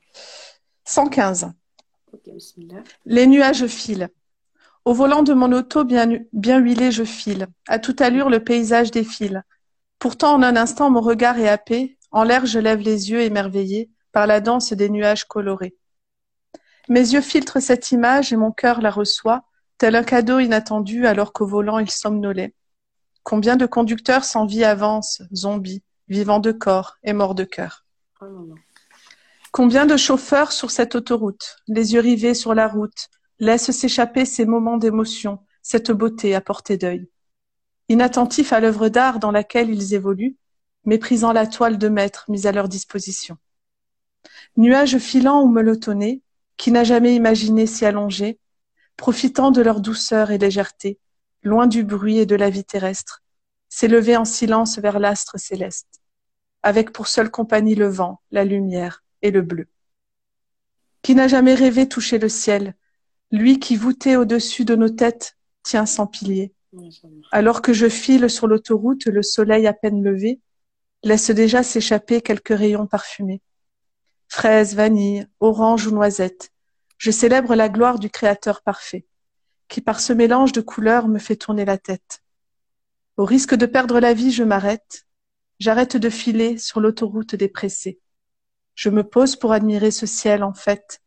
[0.86, 1.52] 115.
[3.06, 4.10] Les nuages filent.
[4.86, 7.48] Au volant de mon auto bien, bien huilé, je file.
[7.68, 9.44] À toute allure, le paysage défile.
[10.00, 11.98] Pourtant, en un instant, mon regard est happé.
[12.12, 15.76] En l'air, je lève les yeux émerveillés par la danse des nuages colorés.
[16.88, 19.44] Mes yeux filtrent cette image et mon cœur la reçoit,
[19.80, 22.54] tel un cadeau inattendu alors qu'au volant il somnolait.
[23.24, 27.86] Combien de conducteurs sans vie avancent, zombies, vivants de corps et morts de cœur.
[28.22, 28.26] Oh
[29.52, 33.08] Combien de chauffeurs sur cette autoroute, les yeux rivés sur la route,
[33.40, 37.10] laissent s'échapper ces moments d'émotion, cette beauté à portée d'œil.
[37.88, 40.36] Inattentifs à l'œuvre d'art dans laquelle ils évoluent,
[40.84, 43.38] méprisant la toile de maître mise à leur disposition.
[44.58, 46.22] Nuages filants ou melotonnés,
[46.58, 48.40] qui n'a jamais imaginé s'y allonger,
[49.00, 51.00] profitant de leur douceur et légèreté,
[51.42, 53.24] loin du bruit et de la vie terrestre,
[53.70, 56.02] s'élever en silence vers l'astre céleste,
[56.64, 59.68] avec pour seule compagnie le vent, la lumière et le bleu.
[61.02, 62.76] Qui n'a jamais rêvé toucher le ciel,
[63.32, 66.54] lui qui voûté au-dessus de nos têtes tient sans pilier.
[67.32, 70.42] Alors que je file sur l'autoroute, le soleil à peine levé
[71.04, 73.42] laisse déjà s'échapper quelques rayons parfumés
[74.30, 76.52] fraises, vanille, orange ou noisette.
[77.00, 79.08] Je célèbre la gloire du Créateur parfait,
[79.70, 82.22] qui par ce mélange de couleurs me fait tourner la tête.
[83.16, 85.08] Au risque de perdre la vie, je m'arrête.
[85.60, 88.02] J'arrête de filer sur l'autoroute des pressés.
[88.76, 91.02] Je me pose pour admirer ce ciel en fait.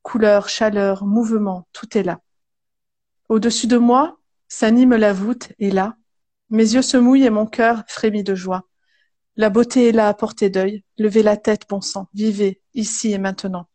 [0.00, 2.20] Couleur, chaleur, mouvement, tout est là.
[3.28, 4.18] Au-dessus de moi
[4.48, 5.96] s'anime la voûte et là,
[6.48, 8.66] mes yeux se mouillent et mon cœur frémit de joie.
[9.36, 10.84] La beauté est là à portée d'œil.
[10.96, 12.08] Levez la tête, bon sang.
[12.14, 13.68] Vivez, ici et maintenant.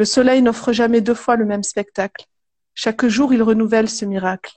[0.00, 2.24] Le soleil n'offre jamais deux fois le même spectacle.
[2.72, 4.54] Chaque jour, il renouvelle ce miracle.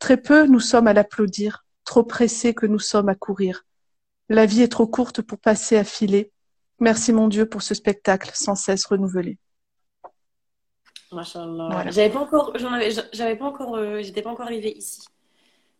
[0.00, 3.62] Très peu nous sommes à l'applaudir, trop pressés que nous sommes à courir.
[4.28, 6.32] La vie est trop courte pour passer à filer.
[6.80, 9.38] Merci mon Dieu pour ce spectacle sans cesse renouvelé.
[11.12, 11.90] Voilà.
[11.92, 12.56] J'avais pas encore,
[13.12, 15.04] j'avais pas encore, euh, j'étais pas encore arrivée ici.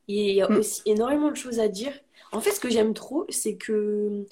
[0.07, 0.57] Il y a mm.
[0.59, 1.93] aussi énormément de choses à dire.
[2.31, 4.25] En fait, ce que j'aime trop, c'est que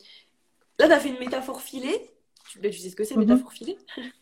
[0.79, 2.12] là, tu as fait une métaphore filée.
[2.53, 3.20] Tu, ben, tu sais ce que c'est, mm-hmm.
[3.20, 3.78] métaphore filée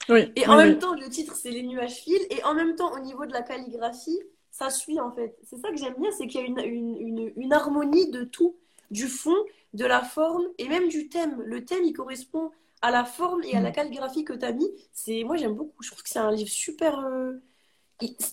[0.09, 2.27] oui, Et en même temps, le titre, c'est Les nuages filent.
[2.31, 4.21] Et en même temps, au niveau de la calligraphie,
[4.53, 5.37] ça suit en fait.
[5.43, 8.55] C'est ça que j'aime bien, c'est qu'il y a une, une, une, harmonie de tout,
[8.93, 9.37] du fond,
[9.75, 11.43] de la forme et même du thème.
[11.43, 12.53] Le thème, il correspond
[12.83, 13.73] à la forme et à la mm.
[13.73, 14.71] calligraphie que tu as mis.
[14.93, 15.83] C'est, moi, j'aime beaucoup.
[15.83, 17.01] Je trouve que c'est un livre super.
[17.01, 17.33] Euh,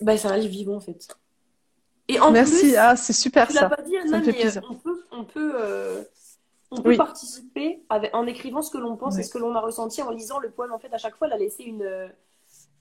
[0.02, 1.08] bah, c'est un livre vivant en fait.
[2.06, 3.68] Et en Merci, ah, c'est super ça.
[3.68, 6.04] Pas dit, non, mais on peut, on peut, euh,
[6.70, 9.60] on peut participer avec, en écrivant ce que l'on pense et ce que l'on a
[9.60, 10.72] ressenti en lisant le poème.
[10.72, 12.10] En fait, à chaque fois, elle a laissé une,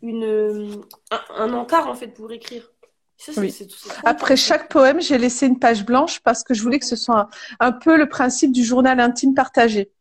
[0.02, 0.84] une,
[1.30, 2.70] un, encart en fait pour écrire.
[4.04, 7.30] Après chaque poème, j'ai laissé une page blanche parce que je voulais que ce soit
[7.60, 9.92] un, peu le principe du journal intime partagé.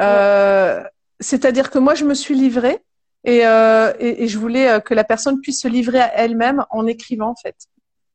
[0.00, 0.82] Euh,
[1.20, 2.84] c'est-à-dire que moi, je me suis livrée
[3.24, 6.86] et, euh, et, je voulais euh, que la personne puisse se livrer à elle-même en
[6.86, 7.56] écrivant, en fait.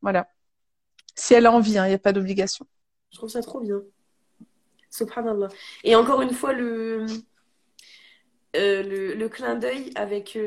[0.01, 0.27] Voilà.
[1.15, 2.65] Si elle a envie, hein, il n'y a pas d'obligation.
[3.11, 3.81] Je trouve ça trop bien.
[4.93, 5.49] Subhanallah.
[5.83, 7.05] Et encore une fois, le,
[8.53, 10.37] le, le, clin d'œil avec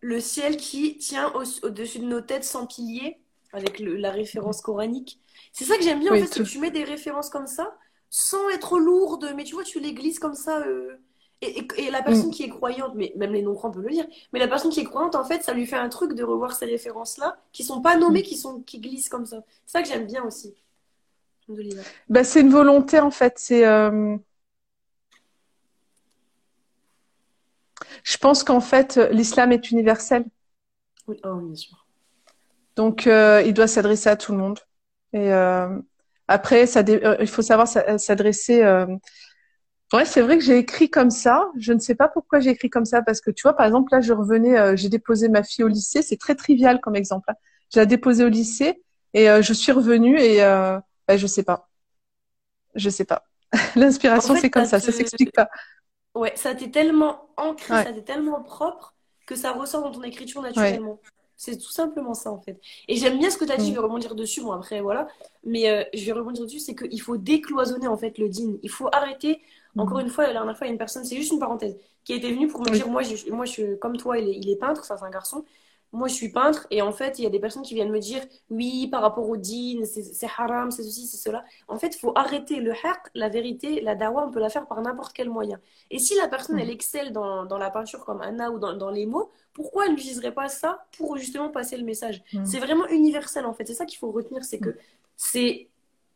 [0.00, 3.20] le ciel qui tient au-dessus de nos têtes sans piliers,
[3.52, 5.20] avec la référence coranique.
[5.52, 7.76] C'est ça que j'aime bien, en fait, que tu mets des références comme ça,
[8.08, 10.60] sans être lourde, mais tu vois, tu les glisses comme ça.
[10.60, 11.00] Euh,
[11.42, 12.32] et, la personne mm.
[12.32, 14.84] qui est croyante, mais même les non-croyants peuvent le dire, mais la personne qui est
[14.84, 17.96] croyante, en fait, ça lui fait un truc de revoir ces références-là, qui sont pas
[17.96, 18.24] nommées, mm.
[18.24, 19.42] qui, sont, qui glissent comme ça.
[19.64, 20.54] C'est ça que j'aime bien aussi.
[22.08, 23.34] Bah, c'est une volonté, en fait.
[23.36, 23.66] C'est.
[23.66, 24.16] Euh,
[28.04, 30.24] Je pense qu'en fait, l'islam est universel.
[31.06, 31.86] Oui, oh, bien sûr.
[32.76, 34.58] Donc, euh, il doit s'adresser à tout le monde.
[35.12, 35.68] Et euh,
[36.28, 38.64] après, ça euh, il faut savoir s'adresser.
[39.92, 41.48] Ouais, c'est vrai que j'ai écrit comme ça.
[41.58, 43.92] Je ne sais pas pourquoi j'ai écrit comme ça parce que tu vois, par exemple,
[43.92, 46.00] là, je revenais, j'ai déposé ma fille au lycée.
[46.00, 47.28] C'est très trivial comme exemple.
[47.28, 47.34] Hein.
[47.74, 48.82] Je l'ai déposée au lycée
[49.14, 50.40] et je suis revenue et
[51.10, 51.68] ben, je sais pas.
[52.76, 53.24] Je sais pas.
[53.74, 54.78] L'inspiration, c'est comme ça.
[54.78, 55.48] Ça s'explique pas.
[56.14, 58.94] Ouais, ça t'est tellement ancré, ça t'est tellement propre
[59.26, 61.00] que ça ressort dans ton écriture naturellement.
[61.36, 62.60] C'est tout simplement ça en fait.
[62.86, 63.84] Et j'aime bien ce que tu as dit, je vais mm.
[63.84, 65.08] rebondir dessus, bon après voilà,
[65.42, 68.56] mais euh, je vais rebondir dessus, c'est qu'il faut décloisonner en fait le din.
[68.62, 69.40] Il faut arrêter,
[69.74, 69.80] mm.
[69.80, 71.76] encore une fois, la dernière fois, il y a une personne, c'est juste une parenthèse,
[72.04, 74.36] qui était venue pour me dire, moi, je, moi je suis comme toi, il est,
[74.36, 75.44] il est peintre, ça c'est un garçon,
[75.92, 77.98] moi je suis peintre et en fait il y a des personnes qui viennent me
[77.98, 81.44] dire oui par rapport au din c'est haram c'est ceci c'est cela.
[81.68, 84.66] En fait il faut arrêter le haq la vérité la dawa on peut la faire
[84.66, 85.58] par n'importe quel moyen.
[85.90, 88.90] Et si la personne elle excelle dans, dans la peinture comme Anna ou dans, dans
[88.90, 92.22] les mots pourquoi elle n'utiliserait pas ça pour justement passer le message?
[92.32, 92.44] Mm.
[92.44, 93.66] c'est vraiment universel en fait.
[93.66, 94.76] C'est ça qu'il faut retenir c'est que
[95.16, 95.69] c'est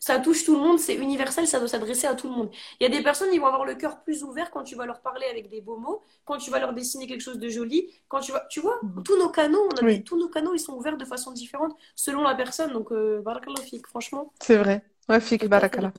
[0.05, 2.51] ça touche tout le monde, c'est universel, ça doit s'adresser à tout le monde.
[2.79, 4.85] Il y a des personnes, qui vont avoir le cœur plus ouvert quand tu vas
[4.85, 7.91] leur parler avec des beaux mots, quand tu vas leur dessiner quelque chose de joli,
[8.09, 9.03] quand tu vas, tu vois, mhm.
[9.03, 12.21] tous nos canaux, on a tous nos canaux, ils sont ouverts de façon différente selon
[12.21, 12.71] la personne.
[12.75, 14.31] Donc, euh, barakallah franchement.
[14.43, 14.85] C'est vrai.
[15.09, 15.95] Ouais, fik, barakallah.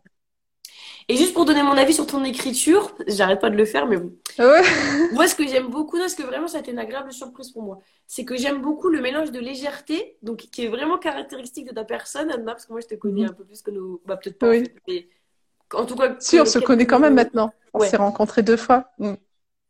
[1.07, 3.97] Et juste pour donner mon avis sur ton écriture, j'arrête pas de le faire, mais
[3.97, 4.11] bon.
[4.39, 4.63] Ouais.
[5.13, 7.61] moi, ce que j'aime beaucoup, parce que vraiment, ça a été une agréable surprise pour
[7.61, 11.75] moi, c'est que j'aime beaucoup le mélange de légèreté, donc qui est vraiment caractéristique de
[11.75, 13.29] ta personne, Anna, parce que moi, je te connais mhm.
[13.29, 14.01] un peu plus que nous.
[14.05, 14.63] Bah, peut-être pas, oui.
[14.87, 15.07] mais
[15.73, 16.15] en tout cas.
[16.19, 17.53] Si, on se connaît quand même maintenant.
[17.73, 18.89] On s'est rencontrés deux fois.
[18.97, 19.13] Mm.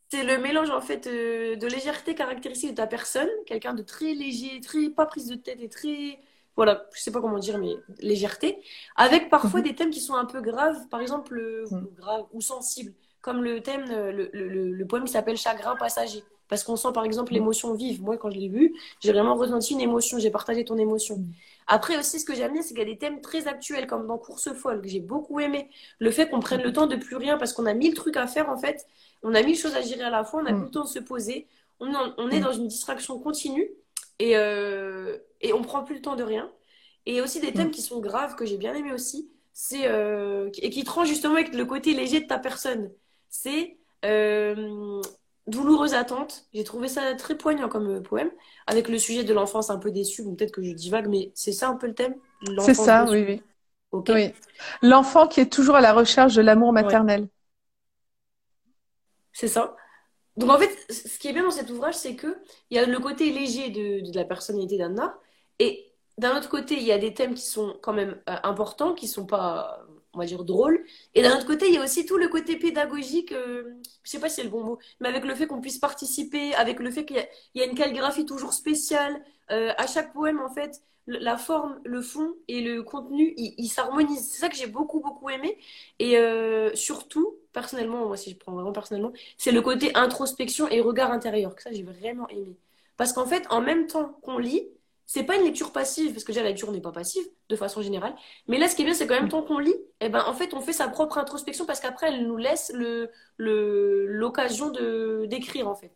[0.10, 4.14] C'est le mélange, en fait, euh, de légèreté caractéristique de ta personne, quelqu'un de très
[4.14, 6.20] léger, très pas prise de tête et très
[6.56, 8.60] voilà, je sais pas comment dire, mais légèreté,
[8.96, 9.66] avec parfois mhm.
[9.66, 11.36] des thèmes qui sont un peu graves, par exemple,
[11.70, 11.88] mhm.
[11.98, 16.24] graves ou sensibles, comme le thème, euh, le, le, le, poème qui s'appelle Chagrin passager.
[16.48, 17.40] Parce qu'on sent par exemple mhm.
[17.40, 18.02] l'émotion vive.
[18.04, 21.20] Moi, quand je l'ai vu, j'ai vraiment ressenti une émotion, j'ai partagé ton émotion.
[21.68, 24.06] Après aussi, ce que j'aime bien, c'est qu'il y a des thèmes très actuels, comme
[24.06, 25.70] dans Course folle, que j'ai beaucoup aimé.
[26.00, 28.28] Le fait qu'on prenne le temps de plus rien, parce qu'on a mille trucs à
[28.28, 28.86] faire en fait.
[29.24, 30.90] On a mille choses à gérer à la fois, on a plus le temps de
[30.90, 31.48] se poser.
[31.80, 33.72] On, on est dans une distraction continue.
[34.20, 36.52] Et, euh, et on prend plus le temps de rien.
[37.06, 40.72] Et aussi des thèmes qui sont graves, que j'ai bien aimé aussi, c'est euh, et
[40.72, 42.92] qui tranchent justement avec le côté léger de ta personne.
[43.30, 45.02] C'est euh,
[45.46, 46.48] Douloureuse attente.
[46.54, 48.32] J'ai trouvé ça très poignant comme poème,
[48.66, 50.24] avec le sujet de l'enfance un peu déçue.
[50.24, 52.16] Bon, peut-être que je divague, mais c'est ça un peu le thème?
[52.60, 53.42] C'est ça, oui,
[53.92, 54.04] oui.
[54.10, 54.34] oui.
[54.82, 57.28] L'enfant qui est toujours à la recherche de l'amour maternel.
[59.32, 59.76] C'est ça.
[60.38, 62.38] Donc en fait, ce qui est bien dans cet ouvrage, c'est que
[62.70, 65.18] il y a le côté léger de, de la personnalité d'Anna,
[65.60, 68.94] et d'un autre côté, il y a des thèmes qui sont quand même euh, importants,
[68.94, 70.84] qui sont pas, on va dire, drôles.
[71.14, 74.20] Et d'un autre côté, il y a aussi tout le côté pédagogique, euh, je sais
[74.20, 76.90] pas si c'est le bon mot, mais avec le fait qu'on puisse participer, avec le
[76.92, 79.22] fait qu'il y, a une calligraphie toujours spéciale.
[79.52, 84.28] Euh, à chaque poème, en fait, la forme, le fond et le contenu, ils s'harmonisent.
[84.32, 85.60] C'est ça que j'ai beaucoup, beaucoup aimé.
[86.00, 86.18] Et
[86.74, 91.56] surtout, personnellement, moi, si je prends vraiment personnellement, c'est le côté introspection et regard intérieur,
[91.56, 92.58] que ça, j'ai vraiment aimé.
[92.98, 94.68] Parce qu'en fait, en même temps qu'on lit,
[95.06, 97.82] c'est pas une lecture passive, parce que déjà la lecture n'est pas passive de façon
[97.82, 98.16] générale.
[98.48, 100.34] Mais là, ce qui est bien, c'est qu'en même temps qu'on lit, eh ben, en
[100.34, 105.68] fait, on fait sa propre introspection parce qu'après, elle nous laisse le, l'occasion de, d'écrire,
[105.68, 105.92] en fait.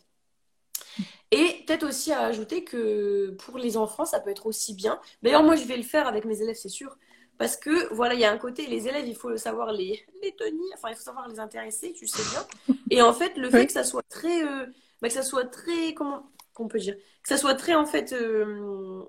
[1.31, 4.99] Et peut-être aussi à ajouter que pour les enfants, ça peut être aussi bien.
[5.21, 6.97] D'ailleurs, moi, je vais le faire avec mes élèves, c'est sûr.
[7.39, 10.35] Parce que, voilà, il y a un côté, les élèves, il faut savoir les, les
[10.35, 12.75] tenir, enfin, il faut savoir les intéresser, tu sais bien.
[12.89, 14.65] Et en fait, le fait que ça soit très, euh,
[15.01, 16.29] bah, que ça soit très, comment,
[16.59, 19.03] qu'on peut dire Que ça soit très, en fait, euh,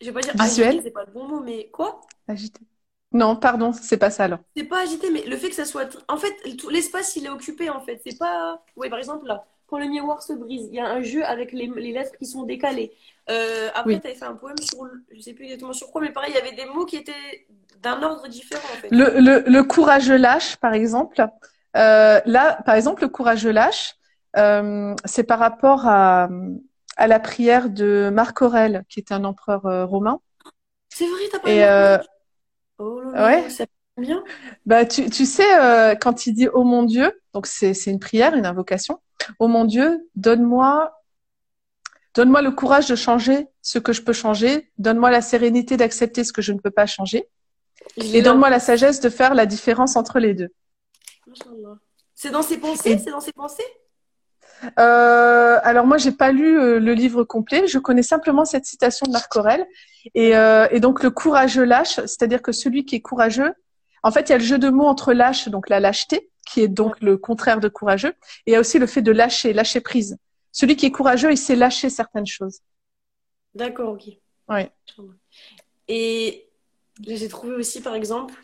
[0.00, 2.00] je vais pas dire visuel, c'est pas le bon mot, mais quoi?
[2.26, 2.60] Agité.
[3.12, 4.40] Non, pardon, c'est pas ça alors.
[4.56, 5.98] C'est pas agité, mais le fait que ça soit.
[6.08, 6.34] En fait,
[6.70, 8.00] l'espace, il est occupé en fait.
[8.06, 8.62] C'est pas.
[8.76, 11.52] Oui, par exemple, là, quand le miroir se brise, il y a un jeu avec
[11.52, 12.92] les, lettres qui sont décalées.
[13.30, 14.86] Euh, après, tu avais fait un poème sur.
[15.10, 17.46] Je sais plus exactement sur quoi, mais pareil, il y avait des mots qui étaient
[17.80, 18.88] d'un ordre différent en fait.
[18.90, 21.26] Le, le, le courageux lâche, par exemple.
[21.76, 23.94] Euh, là, par exemple, le courageux lâche,
[24.38, 26.28] euh, c'est par rapport à,
[26.96, 30.20] à la prière de Marc Aurèle, qui est un empereur romain.
[30.88, 32.02] C'est vrai, t'as pas
[32.78, 33.50] Oh ouais.
[33.50, 33.64] ça
[33.96, 34.22] bien.
[34.64, 38.34] Bah, tu, tu sais, euh, quand il dit Oh mon Dieu, donc c'est une prière,
[38.34, 39.00] une invocation.
[39.38, 40.94] Oh mon Dieu, donne-moi
[42.14, 44.70] donne-moi le courage de changer ce que je peux changer.
[44.78, 47.28] Donne-moi la sérénité d'accepter ce que je ne peux pas changer.
[47.96, 50.48] Et donne-moi la sagesse de faire la différence entre les deux.
[52.14, 52.98] C'est dans ses pensées?
[52.98, 53.62] C'est dans ses pensées?
[54.78, 57.66] Euh, alors moi, j'ai pas lu euh, le livre complet.
[57.66, 59.66] Je connais simplement cette citation de Marc Aurèle.
[60.14, 63.52] Et, euh, et donc le courageux lâche, c'est-à-dire que celui qui est courageux,
[64.02, 66.62] en fait, il y a le jeu de mots entre lâche, donc la lâcheté, qui
[66.62, 68.14] est donc le contraire de courageux,
[68.46, 70.16] et il y a aussi le fait de lâcher, lâcher prise.
[70.52, 72.60] Celui qui est courageux, il sait lâcher certaines choses.
[73.54, 74.04] D'accord, ok.
[74.48, 74.62] Oui.
[75.88, 76.48] Et
[77.06, 78.34] j'ai trouvé aussi, par exemple,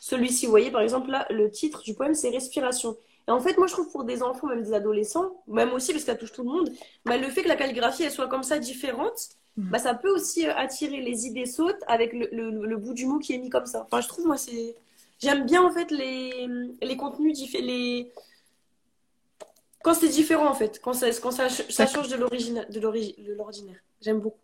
[0.00, 2.96] celui-ci, vous voyez, par exemple, là, le titre du poème, c'est Respiration.
[3.28, 6.04] Et en fait, moi, je trouve pour des enfants, même des adolescents, même aussi parce
[6.04, 6.70] que ça touche tout le monde,
[7.04, 9.70] bah, le fait que la calligraphie elle soit comme ça différente, mm.
[9.70, 13.18] bah, ça peut aussi euh, attirer les idées sautes avec le, le, bout du mot
[13.18, 13.86] qui est mis comme ça.
[13.86, 14.74] Enfin, je trouve, moi, c'est.
[15.20, 16.48] J'aime bien en fait les,
[16.82, 18.10] les contenus, les...
[19.84, 22.66] quand c'est différent en fait, quand ça, quand ça, ça change de l'ordinaire.
[24.00, 24.40] J'aime beaucoup.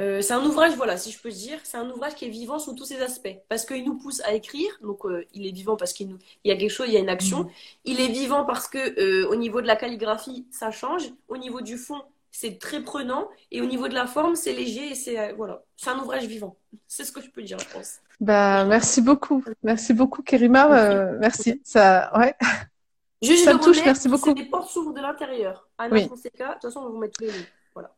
[0.00, 2.58] Euh, c'est un ouvrage, voilà, si je peux dire, c'est un ouvrage qui est vivant
[2.58, 3.36] sous tous ses aspects.
[3.48, 6.18] Parce qu'il nous pousse à écrire, donc euh, il est vivant parce qu'il nous...
[6.44, 7.44] il y a quelque chose, il y a une action.
[7.44, 7.50] Mhm.
[7.84, 11.02] Il est vivant parce que euh, au niveau de la calligraphie, ça change.
[11.28, 13.28] Au niveau du fond, c'est très prenant.
[13.50, 16.56] Et au niveau de la forme, c'est léger et c'est voilà, c'est un ouvrage vivant.
[16.88, 18.00] C'est ce que je peux dire, je pense.
[18.20, 21.12] Bah, merci beaucoup, merci beaucoup, Kerima.
[21.18, 21.60] merci.
[21.64, 22.34] Ça, ouais.
[23.22, 24.30] Juste ça me touche, merci beaucoup.
[24.30, 25.68] C'est des portes s'ouvrent de l'intérieur.
[25.78, 26.08] Anna oui.
[26.08, 27.46] Fonseca, de toute façon, on va vous mettre tous les liens.
[27.74, 27.94] Voilà.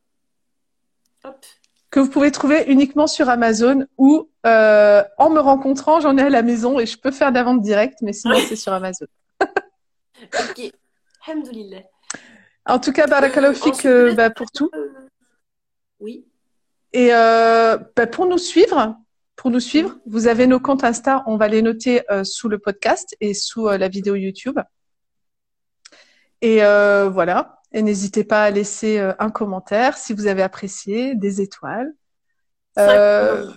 [1.23, 1.45] Hop
[1.95, 6.29] que vous pouvez trouver uniquement sur Amazon ou euh, en me rencontrant, j'en ai à
[6.29, 9.05] la maison et je peux faire de la vente directe, mais sinon c'est sur Amazon.
[9.41, 10.73] ok,
[11.25, 11.83] Alhamdoulilah.
[12.65, 14.69] En tout cas, Barakalofik euh, bah, pour tout.
[14.75, 14.89] Euh,
[16.01, 16.25] oui.
[16.91, 18.97] Et bah, pour nous suivre,
[19.37, 23.15] pour nous suivre, vous avez nos comptes Insta, on va les noter sous le podcast
[23.21, 24.59] et sous la vidéo YouTube.
[26.41, 27.54] Et voilà.
[27.75, 31.93] Et n'hésitez pas à laisser euh, un commentaire si vous avez apprécié, des étoiles.
[32.79, 33.51] Euh,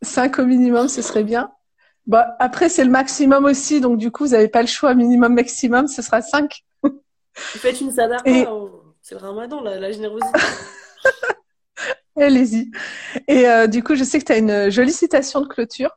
[0.00, 1.50] cinq au minimum, ce serait bien.
[2.06, 4.94] Bah, après, c'est le maximum aussi, donc du coup, vous n'avez pas le choix.
[4.94, 6.64] Minimum, maximum, ce sera cinq.
[6.84, 7.00] Vous
[7.34, 8.46] faites une sadaqa, Et...
[9.02, 10.38] c'est le ramadan, la, la générosité.
[12.16, 12.70] Allez-y.
[13.26, 15.90] Et euh, du coup, je sais que tu as une jolie citation de clôture.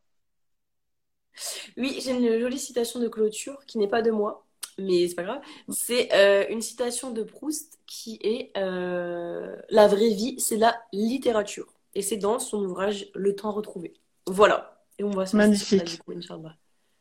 [1.77, 4.47] Oui, j'ai une jolie citation de clôture qui n'est pas de moi
[4.77, 5.41] mais c'est pas grave.
[5.69, 11.67] C'est euh, une citation de Proust qui est euh, La vraie vie, c'est la littérature.
[11.95, 13.93] Et c'est dans son ouvrage Le temps retrouvé.
[14.25, 14.83] Voilà.
[14.97, 16.01] Et on va se Magnifique.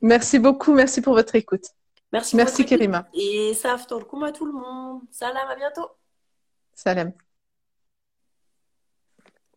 [0.01, 1.67] merci beaucoup, merci pour votre écoute.
[2.13, 3.07] Merci, merci Kerima.
[3.15, 5.01] Et ça à tout le monde.
[5.11, 5.89] Salam, à bientôt.
[6.75, 7.13] Salam.